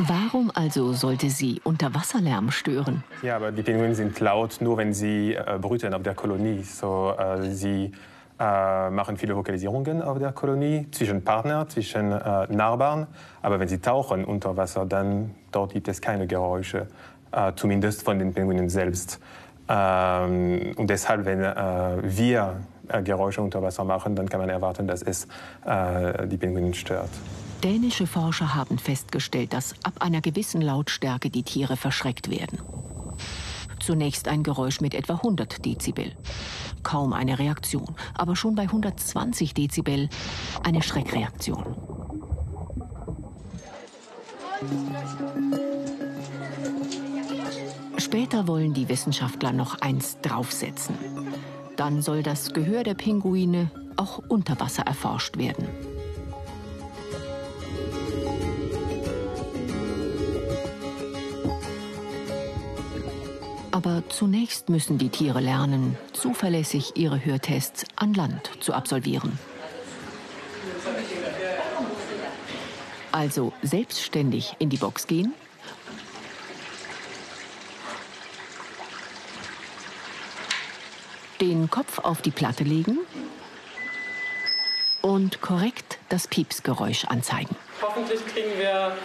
Warum 0.01 0.49
also 0.53 0.93
sollte 0.93 1.29
sie 1.29 1.59
Unterwasserlärm 1.65 2.51
stören? 2.51 3.03
Ja, 3.21 3.35
aber 3.35 3.51
die 3.51 3.63
Pinguine 3.63 3.93
sind 3.93 4.17
laut 4.21 4.61
nur, 4.61 4.77
wenn 4.77 4.93
sie 4.93 5.33
äh, 5.33 5.57
brüten 5.59 5.93
auf 5.93 6.03
der 6.03 6.15
Kolonie. 6.15 6.63
So, 6.63 7.13
äh, 7.19 7.51
sie 7.51 7.91
äh, 8.39 8.89
machen 8.91 9.17
viele 9.17 9.35
Vokalisierungen 9.35 10.01
auf 10.01 10.17
der 10.17 10.31
Kolonie 10.31 10.87
zwischen 10.91 11.21
Partnern, 11.21 11.67
zwischen 11.67 12.13
äh, 12.13 12.47
Nachbarn. 12.47 13.07
Aber 13.41 13.59
wenn 13.59 13.67
sie 13.67 13.79
tauchen 13.79 14.23
unter 14.23 14.55
Wasser, 14.55 14.85
dann 14.85 15.35
dort 15.51 15.73
gibt 15.73 15.89
es 15.89 15.99
keine 15.99 16.27
Geräusche, 16.27 16.87
äh, 17.33 17.51
zumindest 17.57 18.03
von 18.03 18.17
den 18.19 18.33
Pinguinen 18.33 18.69
selbst. 18.69 19.19
Ähm, 19.67 20.75
und 20.77 20.89
deshalb, 20.89 21.25
wenn 21.25 21.43
äh, 21.43 21.97
wir 22.03 22.55
äh, 22.87 23.03
Geräusche 23.03 23.41
unter 23.41 23.61
Wasser 23.61 23.83
machen, 23.83 24.15
dann 24.15 24.29
kann 24.29 24.39
man 24.39 24.47
erwarten, 24.47 24.87
dass 24.87 25.01
es 25.01 25.27
äh, 25.65 26.25
die 26.25 26.37
Pinguine 26.37 26.73
stört. 26.73 27.09
Dänische 27.63 28.07
Forscher 28.07 28.55
haben 28.55 28.77
festgestellt, 28.77 29.51
dass 29.51 29.73
ab 29.83 30.01
einer 30.01 30.21
gewissen 30.21 30.61
Lautstärke 30.61 31.29
die 31.29 31.43
Tiere 31.43 31.75
verschreckt 31.75 32.29
werden. 32.29 32.59
Zunächst 33.81 34.29
ein 34.29 34.43
Geräusch 34.43 34.79
mit 34.79 34.93
etwa 34.93 35.15
100 35.15 35.65
Dezibel. 35.65 36.15
Kaum 36.83 37.11
eine 37.11 37.37
Reaktion, 37.37 37.95
aber 38.13 38.37
schon 38.37 38.55
bei 38.55 38.63
120 38.63 39.53
Dezibel 39.53 40.07
eine 40.63 40.81
Schreckreaktion. 40.81 41.75
Später 47.97 48.47
wollen 48.47 48.73
die 48.73 48.87
Wissenschaftler 48.87 49.51
noch 49.51 49.81
eins 49.81 50.17
draufsetzen. 50.21 50.95
Dann 51.75 52.01
soll 52.01 52.23
das 52.23 52.53
Gehör 52.53 52.83
der 52.83 52.93
Pinguine 52.93 53.69
auch 53.97 54.19
unter 54.29 54.59
Wasser 54.59 54.83
erforscht 54.83 55.37
werden. 55.37 55.67
Aber 63.79 64.03
zunächst 64.09 64.67
müssen 64.67 64.97
die 64.97 65.07
Tiere 65.07 65.39
lernen, 65.39 65.97
zuverlässig 66.11 66.97
ihre 66.97 67.23
Hörtests 67.23 67.85
an 67.95 68.13
Land 68.13 68.51
zu 68.59 68.73
absolvieren. 68.73 69.39
Also 73.13 73.53
selbstständig 73.61 74.53
in 74.59 74.69
die 74.69 74.75
Box 74.75 75.07
gehen, 75.07 75.33
den 81.39 81.69
Kopf 81.69 81.99
auf 81.99 82.21
die 82.21 82.31
Platte 82.31 82.65
legen 82.65 82.97
und 85.01 85.39
korrekt 85.39 85.99
das 86.09 86.27
Piepsgeräusch 86.27 87.05
anzeigen. 87.05 87.55
Hoffentlich 87.81 88.25
kriegen 88.27 88.57
wir 88.57 88.97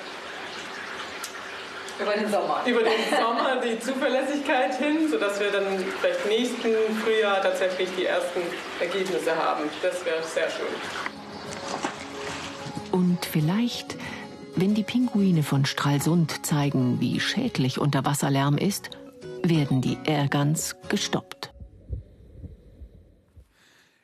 Über 2.05 2.17
den 2.17 2.31
Sommer. 2.31 2.62
über 2.67 2.83
den 2.83 2.90
Sommer 3.11 3.61
die 3.64 3.81
Zuverlässigkeit 3.81 4.79
hin, 4.79 5.09
sodass 5.11 5.40
wir 5.40 5.51
dann 5.51 5.64
vielleicht 6.01 6.27
nächsten 6.27 6.75
Frühjahr 7.03 7.40
tatsächlich 7.40 7.88
die 7.97 8.05
ersten 8.05 8.40
Ergebnisse 8.79 9.35
haben. 9.35 9.64
Das 9.83 10.05
wäre 10.05 10.23
sehr 10.23 10.51
schön. 10.51 10.67
Und 12.93 13.25
vielleicht, 13.25 13.97
wenn 14.55 14.75
die 14.75 14.83
Pinguine 14.83 15.43
von 15.43 15.64
Stralsund 15.64 16.45
zeigen, 16.45 17.01
wie 17.01 17.21
schädlich 17.21 17.79
Unterwasserlärm 17.79 18.59
ist, 18.59 18.90
werden 19.43 19.81
die 19.81 19.97
Airguns 20.05 20.77
gestoppt. 20.90 21.53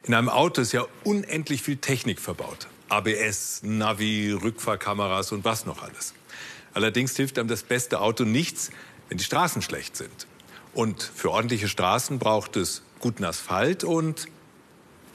In 0.05 0.15
einem 0.15 0.31
Auto 0.31 0.63
ist 0.63 0.73
ja 0.73 0.87
unendlich 1.05 1.63
viel 1.63 1.77
Technik 1.77 2.19
verbaut. 2.19 2.67
ABS, 2.89 3.61
Navi, 3.63 4.33
Rückfahrkameras 4.33 5.33
und 5.33 5.45
was 5.45 5.67
noch 5.67 5.83
alles. 5.83 6.15
Allerdings 6.75 7.17
hilft 7.17 7.39
einem 7.39 7.49
das 7.49 7.63
beste 7.63 8.01
Auto 8.01 8.25
nichts, 8.25 8.71
wenn 9.09 9.19
die 9.19 9.25
Straßen 9.25 9.63
schlecht 9.63 9.97
sind. 9.97 10.27
Und 10.73 11.03
für 11.03 11.31
ordentliche 11.31 11.69
Straßen 11.69 12.19
braucht 12.19 12.57
es 12.57 12.83
guten 13.01 13.25
Asphalt 13.25 13.83
und 13.83 14.27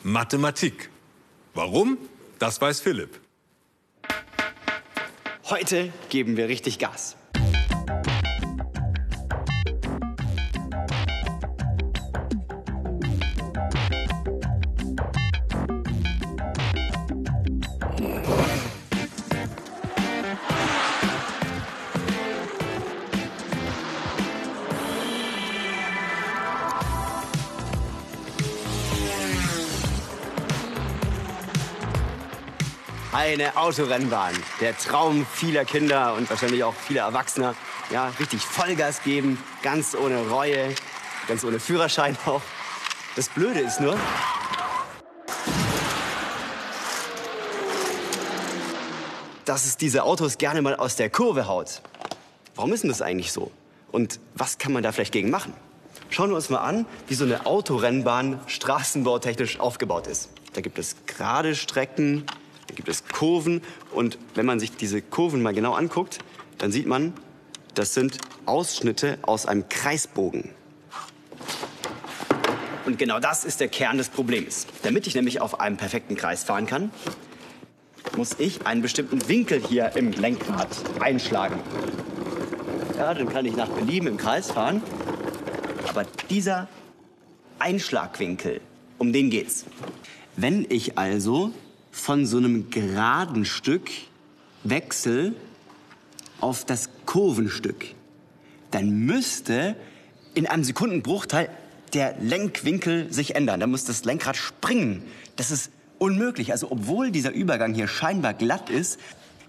Mathematik. 0.04 0.90
Warum? 1.54 1.98
Das 2.40 2.60
weiß 2.60 2.82
Philipp. 2.82 3.20
Heute 5.46 5.94
geben 6.10 6.38
wir 6.38 6.48
richtig 6.48 6.80
Gas. 6.80 7.16
Eine 33.36 33.58
Autorennbahn. 33.58 34.34
Der 34.62 34.78
Traum 34.78 35.26
vieler 35.26 35.66
Kinder 35.66 36.14
und 36.14 36.30
wahrscheinlich 36.30 36.64
auch 36.64 36.74
vieler 36.74 37.02
Erwachsener. 37.02 37.54
Ja, 37.92 38.08
richtig 38.18 38.42
Vollgas 38.42 39.04
geben, 39.04 39.38
ganz 39.62 39.94
ohne 39.94 40.26
Reue, 40.30 40.74
ganz 41.28 41.44
ohne 41.44 41.60
Führerschein 41.60 42.16
auch. 42.26 42.42
Das 43.18 43.28
Blöde 43.28 43.60
ist 43.60 43.82
nur, 43.82 44.00
dass 49.44 49.66
es 49.66 49.76
diese 49.76 50.04
Autos 50.04 50.38
gerne 50.38 50.62
mal 50.62 50.78
aus 50.78 50.96
der 50.96 51.10
Kurve 51.10 51.46
haut. 51.46 51.82
Warum 52.56 52.72
ist 52.72 52.84
denn 52.84 52.90
das 52.90 53.02
eigentlich 53.02 53.34
so? 53.34 53.52
Und 53.92 54.22
was 54.36 54.60
kann 54.60 54.72
man 54.72 54.82
da 54.82 54.94
vielleicht 54.94 55.12
gegen 55.12 55.30
machen? 55.30 55.54
Schauen 56.10 56.30
wir 56.30 56.38
uns 56.38 56.50
mal 56.50 56.60
an, 56.60 56.86
wie 57.10 57.16
so 57.16 57.26
eine 57.26 57.46
Autorennbahn 57.46 58.40
straßenbautechnisch 58.48 59.60
aufgebaut 59.60 60.08
ist. 60.08 60.30
Da 60.54 60.62
gibt 60.62 60.80
es 60.80 60.96
gerade 61.06 61.54
Strecken, 61.54 62.26
gibt 62.76 62.90
es 62.90 63.06
Kurven 63.08 63.62
und 63.92 64.18
wenn 64.36 64.46
man 64.46 64.60
sich 64.60 64.76
diese 64.76 65.02
Kurven 65.02 65.42
mal 65.42 65.54
genau 65.54 65.74
anguckt, 65.74 66.20
dann 66.58 66.72
sieht 66.72 66.88
man, 66.88 67.14
das 67.74 67.94
sind 67.94 68.18
Ausschnitte 68.46 69.18
aus 69.22 69.46
einem 69.46 69.68
Kreisbogen. 69.70 70.50
Und 72.86 73.00
genau 73.00 73.20
das 73.20 73.44
ist 73.44 73.60
der 73.60 73.68
Kern 73.68 73.98
des 73.98 74.10
Problems. 74.10 74.68
Damit 74.84 75.08
ich 75.08 75.16
nämlich 75.16 75.42
auf 75.42 75.60
einem 75.60 75.76
perfekten 75.76 76.16
Kreis 76.16 76.44
fahren 76.44 76.68
kann, 76.68 76.92
muss 78.16 78.36
ich 78.38 78.66
einen 78.66 78.82
bestimmten 78.82 79.28
Winkel 79.28 79.62
hier 79.68 79.96
im 79.96 80.12
Lenkrad 80.12 80.70
einschlagen. 81.00 81.60
Ja, 82.98 83.14
dann 83.14 83.28
kann 83.28 83.46
ich 83.46 83.56
nach 83.56 83.68
Belieben 83.70 84.08
im 84.08 84.18
Kreis 84.18 84.52
fahren. 84.52 84.82
Aber 85.88 86.06
dieser 86.30 86.68
Einschlagwinkel, 87.60 88.62
um 89.00 89.12
den 89.12 89.30
geht's. 89.30 89.66
Wenn 90.38 90.66
ich 90.70 90.98
also 90.98 91.52
von 91.96 92.26
so 92.26 92.38
einem 92.38 92.70
geraden 92.70 93.46
Stück 93.46 93.90
wechsel 94.66 95.34
auf 96.42 96.66
das 96.66 96.90
Kurvenstück, 97.06 97.96
dann 98.72 99.06
müsste 99.06 99.78
in 100.34 100.46
einem 100.46 100.66
Sekundenbruchteil 100.66 101.50
der 101.94 102.18
Lenkwinkel 102.20 103.12
sich 103.14 103.36
ändern. 103.36 103.62
Da 103.62 103.68
muss 103.68 103.86
das 103.86 104.04
Lenkrad 104.04 104.36
springen. 104.36 105.04
Das 105.38 105.52
ist 105.52 105.72
unmöglich. 105.98 106.52
Also 106.52 106.70
obwohl 106.70 107.12
dieser 107.12 107.32
Übergang 107.32 107.74
hier 107.74 107.88
scheinbar 107.88 108.34
glatt 108.34 108.70
ist, 108.70 109.00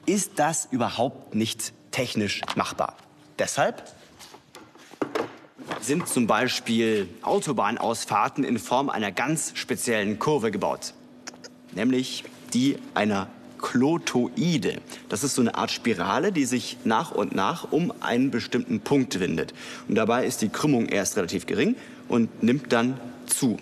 ist 0.07 0.33
das 0.37 0.69
überhaupt 0.71 1.35
nicht 1.35 1.73
technisch 1.91 2.43
machbar. 2.55 2.97
Deshalb 3.41 3.83
sind 5.81 6.09
zum 6.09 6.29
Beispiel 6.29 7.09
Autobahnausfahrten 7.23 8.45
in 8.45 8.61
Form 8.61 8.89
einer 8.89 9.11
ganz 9.11 9.53
speziellen 9.57 10.21
Kurve 10.21 10.53
gebaut. 10.53 10.95
Nämlich 11.75 12.25
die 12.57 12.79
einer 12.95 13.29
Klotoide. 13.59 14.79
Das 15.11 15.23
ist 15.25 15.35
so 15.35 15.43
eine 15.43 15.57
Art 15.57 15.71
Spirale, 15.71 16.33
die 16.33 16.47
sich 16.47 16.79
nach 16.85 17.11
und 17.11 17.35
nach 17.35 17.71
um 17.71 17.93
einen 18.01 18.31
bestimmten 18.31 18.81
Punkt 18.81 19.21
windet. 19.21 19.53
Und 19.89 19.97
dabei 19.97 20.25
ist 20.25 20.41
die 20.41 20.49
Krümmung 20.49 20.87
erst 20.87 21.19
relativ 21.19 21.45
gering 21.45 21.77
und 22.09 22.43
nimmt 22.43 22.73
dann 22.73 22.99
zu. 23.27 23.59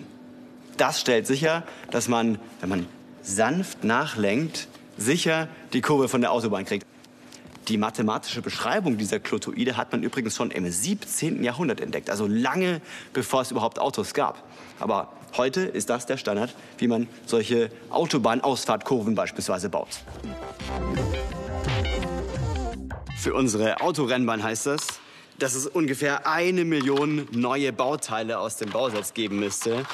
Das 0.77 1.01
stellt 1.01 1.27
sicher, 1.27 1.63
dass 1.91 2.07
man, 2.07 2.39
wenn 2.61 2.69
man 2.69 2.85
sanft 3.21 3.83
nachlenkt, 3.83 4.69
sicher 4.97 5.49
die 5.73 5.81
Kurve 5.81 6.07
von 6.07 6.21
der 6.21 6.31
Autobahn 6.31 6.63
kriegt. 6.63 6.85
Die 7.67 7.77
mathematische 7.77 8.43
Beschreibung 8.43 8.97
dieser 8.97 9.19
Klotoide 9.19 9.75
hat 9.75 9.91
man 9.91 10.03
übrigens 10.03 10.35
schon 10.35 10.51
im 10.51 10.69
17. 10.69 11.43
Jahrhundert 11.43 11.81
entdeckt, 11.81 12.11
also 12.11 12.27
lange 12.27 12.79
bevor 13.11 13.41
es 13.41 13.49
überhaupt 13.49 13.79
Autos 13.79 14.13
gab. 14.13 14.43
Aber 14.79 15.11
heute 15.35 15.61
ist 15.61 15.89
das 15.89 16.05
der 16.05 16.17
Standard, 16.17 16.53
wie 16.77 16.87
man 16.87 17.07
solche 17.25 17.71
Autobahnausfahrtkurven 17.89 19.15
beispielsweise 19.15 19.69
baut. 19.69 19.87
Für 23.17 23.33
unsere 23.33 23.81
Autorennbahn 23.81 24.43
heißt 24.43 24.67
das, 24.67 24.85
dass 25.39 25.55
es 25.55 25.65
ungefähr 25.65 26.27
eine 26.27 26.65
Million 26.65 27.27
neue 27.31 27.73
Bauteile 27.73 28.37
aus 28.37 28.57
dem 28.57 28.69
Bausatz 28.69 29.15
geben 29.15 29.39
müsste, 29.39 29.85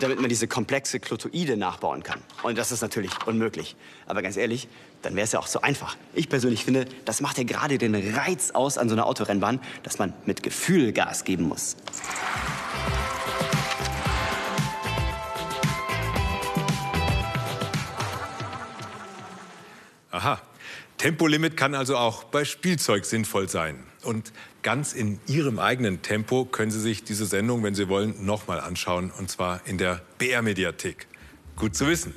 damit 0.00 0.20
man 0.20 0.28
diese 0.28 0.48
komplexe 0.48 1.00
Klotoide 1.00 1.56
nachbauen 1.56 2.02
kann. 2.02 2.20
Und 2.42 2.58
das 2.58 2.72
ist 2.72 2.80
natürlich 2.80 3.10
unmöglich. 3.26 3.76
Aber 4.06 4.22
ganz 4.22 4.36
ehrlich, 4.36 4.68
dann 5.02 5.14
wäre 5.16 5.24
es 5.24 5.32
ja 5.32 5.38
auch 5.38 5.46
so 5.46 5.60
einfach. 5.60 5.96
Ich 6.14 6.28
persönlich 6.28 6.64
finde, 6.64 6.86
das 7.04 7.20
macht 7.20 7.38
ja 7.38 7.44
gerade 7.44 7.78
den 7.78 7.94
Reiz 7.94 8.50
aus 8.52 8.78
an 8.78 8.88
so 8.88 8.94
einer 8.94 9.06
Autorennbahn, 9.06 9.60
dass 9.82 9.98
man 9.98 10.12
mit 10.26 10.42
Gefühl 10.42 10.92
Gas 10.92 11.24
geben 11.24 11.48
muss. 11.48 11.76
Aha. 20.10 20.40
Tempolimit 20.98 21.56
kann 21.56 21.74
also 21.74 21.96
auch 21.96 22.24
bei 22.24 22.44
Spielzeug 22.44 23.06
sinnvoll 23.06 23.48
sein. 23.48 23.91
Und 24.02 24.32
ganz 24.62 24.92
in 24.92 25.20
Ihrem 25.26 25.58
eigenen 25.58 26.02
Tempo 26.02 26.44
können 26.44 26.70
Sie 26.70 26.80
sich 26.80 27.04
diese 27.04 27.26
Sendung, 27.26 27.62
wenn 27.62 27.74
Sie 27.74 27.88
wollen, 27.88 28.24
nochmal 28.24 28.60
anschauen. 28.60 29.10
Und 29.10 29.30
zwar 29.30 29.66
in 29.66 29.78
der 29.78 30.02
BR-Mediathek. 30.18 31.06
Gut 31.56 31.76
zu 31.76 31.86
wissen. 31.86 32.14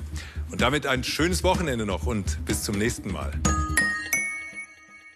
Und 0.50 0.60
damit 0.60 0.86
ein 0.86 1.04
schönes 1.04 1.44
Wochenende 1.44 1.86
noch 1.86 2.06
und 2.06 2.44
bis 2.46 2.62
zum 2.62 2.78
nächsten 2.78 3.12
Mal. 3.12 3.32